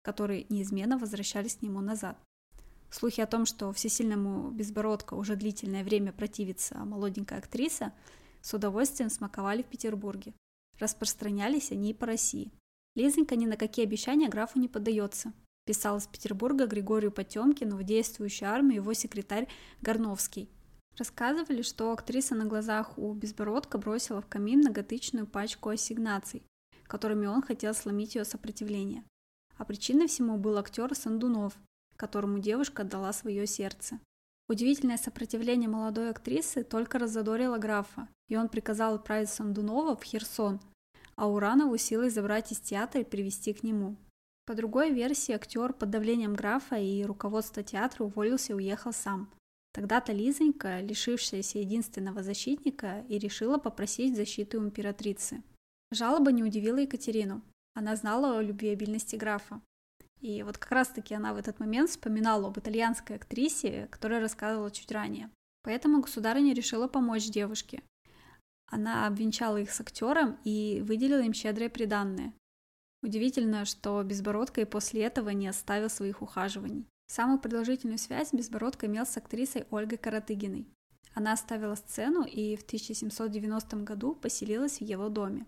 которые 0.00 0.46
неизменно 0.48 0.96
возвращались 0.96 1.56
к 1.56 1.60
нему 1.60 1.82
назад. 1.82 2.18
Слухи 2.90 3.20
о 3.20 3.26
том, 3.26 3.44
что 3.44 3.74
всесильному 3.74 4.50
Безбородко 4.50 5.12
уже 5.12 5.36
длительное 5.36 5.84
время 5.84 6.14
противится 6.14 6.78
молоденькая 6.78 7.40
актриса, 7.40 7.92
с 8.40 8.54
удовольствием 8.54 9.10
смаковали 9.10 9.62
в 9.62 9.66
Петербурге. 9.66 10.32
Распространялись 10.78 11.72
они 11.72 11.90
и 11.90 11.94
по 11.94 12.06
России. 12.06 12.50
Лизонька 12.94 13.36
ни 13.36 13.44
на 13.44 13.58
какие 13.58 13.84
обещания 13.84 14.30
графу 14.30 14.58
не 14.58 14.68
поддается. 14.68 15.34
Писал 15.68 15.98
из 15.98 16.06
Петербурга 16.06 16.64
Григорию 16.64 17.12
Потемкину 17.12 17.76
в 17.76 17.84
действующую 17.84 18.48
армию 18.48 18.76
его 18.76 18.94
секретарь 18.94 19.48
Горновский. 19.82 20.48
Рассказывали, 20.96 21.60
что 21.60 21.92
актриса 21.92 22.34
на 22.34 22.46
глазах 22.46 22.96
у 22.96 23.12
Безбородка 23.12 23.76
бросила 23.76 24.22
в 24.22 24.26
камин 24.26 24.60
многотычную 24.60 25.26
пачку 25.26 25.68
ассигнаций, 25.68 26.42
которыми 26.84 27.26
он 27.26 27.42
хотел 27.42 27.74
сломить 27.74 28.14
ее 28.14 28.24
сопротивление. 28.24 29.04
А 29.58 29.66
причиной 29.66 30.08
всему 30.08 30.38
был 30.38 30.56
актер 30.56 30.94
Сандунов, 30.94 31.52
которому 31.96 32.38
девушка 32.38 32.80
отдала 32.80 33.12
свое 33.12 33.46
сердце. 33.46 34.00
Удивительное 34.48 34.96
сопротивление 34.96 35.68
молодой 35.68 36.08
актрисы 36.08 36.64
только 36.64 36.98
раззадорило 36.98 37.58
графа, 37.58 38.08
и 38.28 38.36
он 38.36 38.48
приказал 38.48 38.94
отправить 38.94 39.28
Сандунова 39.28 39.96
в 39.96 40.02
Херсон, 40.02 40.62
а 41.14 41.28
Уранову 41.28 41.76
силой 41.76 42.08
забрать 42.08 42.52
из 42.52 42.58
театра 42.58 43.02
и 43.02 43.04
привести 43.04 43.52
к 43.52 43.62
нему. 43.62 43.98
По 44.48 44.54
другой 44.54 44.90
версии, 44.90 45.32
актер 45.32 45.72
под 45.72 45.90
давлением 45.90 46.34
графа 46.34 46.74
и 46.76 47.04
руководства 47.04 47.62
театра 47.62 48.04
уволился 48.04 48.52
и 48.52 48.56
уехал 48.56 48.92
сам– 48.92 49.30
Тогда-то 49.78 50.12
Лизонька, 50.12 50.80
лишившаяся 50.80 51.60
единственного 51.60 52.24
защитника, 52.24 53.04
и 53.08 53.16
решила 53.16 53.58
попросить 53.58 54.16
защиты 54.16 54.58
у 54.58 54.64
императрицы. 54.64 55.44
Жалоба 55.92 56.32
не 56.32 56.42
удивила 56.42 56.78
Екатерину. 56.78 57.42
Она 57.74 57.94
знала 57.94 58.38
о 58.38 58.42
любвеобильности 58.42 59.14
графа. 59.14 59.60
И 60.20 60.42
вот 60.42 60.58
как 60.58 60.72
раз-таки 60.72 61.14
она 61.14 61.32
в 61.32 61.36
этот 61.36 61.60
момент 61.60 61.90
вспоминала 61.90 62.48
об 62.48 62.58
итальянской 62.58 63.14
актрисе, 63.14 63.86
которая 63.90 64.20
рассказывала 64.20 64.70
чуть 64.72 64.90
ранее. 64.90 65.30
Поэтому 65.62 66.00
государыня 66.00 66.54
решила 66.54 66.88
помочь 66.88 67.30
девушке. 67.30 67.82
Она 68.66 69.06
обвенчала 69.06 69.58
их 69.58 69.70
с 69.70 69.80
актером 69.80 70.38
и 70.42 70.82
выделила 70.84 71.20
им 71.20 71.34
щедрые 71.34 71.70
приданные. 71.70 72.32
Удивительно, 73.02 73.64
что 73.64 74.02
Безбородко 74.02 74.60
и 74.60 74.64
после 74.64 75.04
этого 75.04 75.30
не 75.30 75.48
оставил 75.48 75.88
своих 75.88 76.20
ухаживаний. 76.20 76.86
Самую 77.06 77.38
продолжительную 77.38 77.98
связь 77.98 78.32
Безбородко 78.32 78.86
имел 78.86 79.06
с 79.06 79.16
актрисой 79.16 79.66
Ольгой 79.70 79.98
Каратыгиной. 79.98 80.66
Она 81.14 81.32
оставила 81.32 81.74
сцену 81.74 82.24
и 82.24 82.56
в 82.56 82.62
1790 82.62 83.76
году 83.78 84.14
поселилась 84.14 84.78
в 84.78 84.82
его 84.82 85.08
доме. 85.08 85.46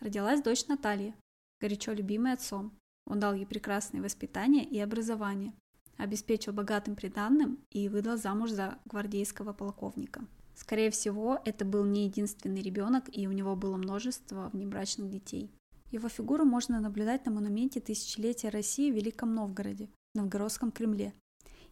Родилась 0.00 0.42
дочь 0.42 0.66
Наталья, 0.68 1.14
горячо 1.60 1.92
любимая 1.92 2.34
отцом. 2.34 2.78
Он 3.06 3.20
дал 3.20 3.34
ей 3.34 3.46
прекрасное 3.46 4.02
воспитание 4.02 4.64
и 4.64 4.78
образование, 4.78 5.54
обеспечил 5.96 6.52
богатым 6.52 6.96
приданным 6.96 7.58
и 7.70 7.88
выдал 7.88 8.16
замуж 8.16 8.50
за 8.50 8.78
гвардейского 8.84 9.52
полковника. 9.52 10.26
Скорее 10.54 10.90
всего, 10.90 11.40
это 11.44 11.64
был 11.64 11.84
не 11.84 12.06
единственный 12.06 12.62
ребенок, 12.62 13.04
и 13.12 13.26
у 13.26 13.32
него 13.32 13.56
было 13.56 13.76
множество 13.76 14.50
внебрачных 14.52 15.10
детей. 15.10 15.50
Его 15.90 16.08
фигуру 16.08 16.44
можно 16.44 16.80
наблюдать 16.80 17.24
на 17.26 17.32
монументе 17.32 17.80
тысячелетия 17.80 18.48
России 18.48 18.90
в 18.90 18.94
Великом 18.94 19.34
Новгороде, 19.34 19.88
Новгородском 20.14 20.72
Кремле 20.72 21.14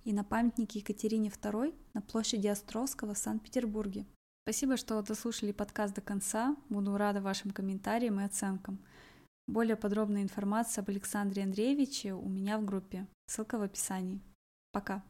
и 0.05 0.13
на 0.13 0.23
памятнике 0.23 0.81
Екатерине 0.81 1.29
II 1.29 1.75
на 1.95 2.01
площади 2.03 2.47
Островского 2.47 3.15
в 3.15 3.19
Санкт-Петербурге. 3.19 4.07
Спасибо, 4.45 4.77
что 4.77 5.01
дослушали 5.03 5.53
подкаст 5.53 5.95
до 5.95 6.01
конца. 6.01 6.57
Буду 6.69 6.97
рада 6.97 7.23
вашим 7.23 7.51
комментариям 7.51 8.21
и 8.21 8.25
оценкам. 8.25 8.79
Более 9.47 9.77
подробная 9.77 10.23
информация 10.23 10.83
об 10.83 10.91
Александре 10.91 11.43
Андреевиче 11.43 12.13
у 12.13 12.29
меня 12.29 12.59
в 12.59 12.65
группе. 12.65 13.07
Ссылка 13.27 13.59
в 13.59 13.63
описании. 13.63 14.21
Пока. 14.73 15.03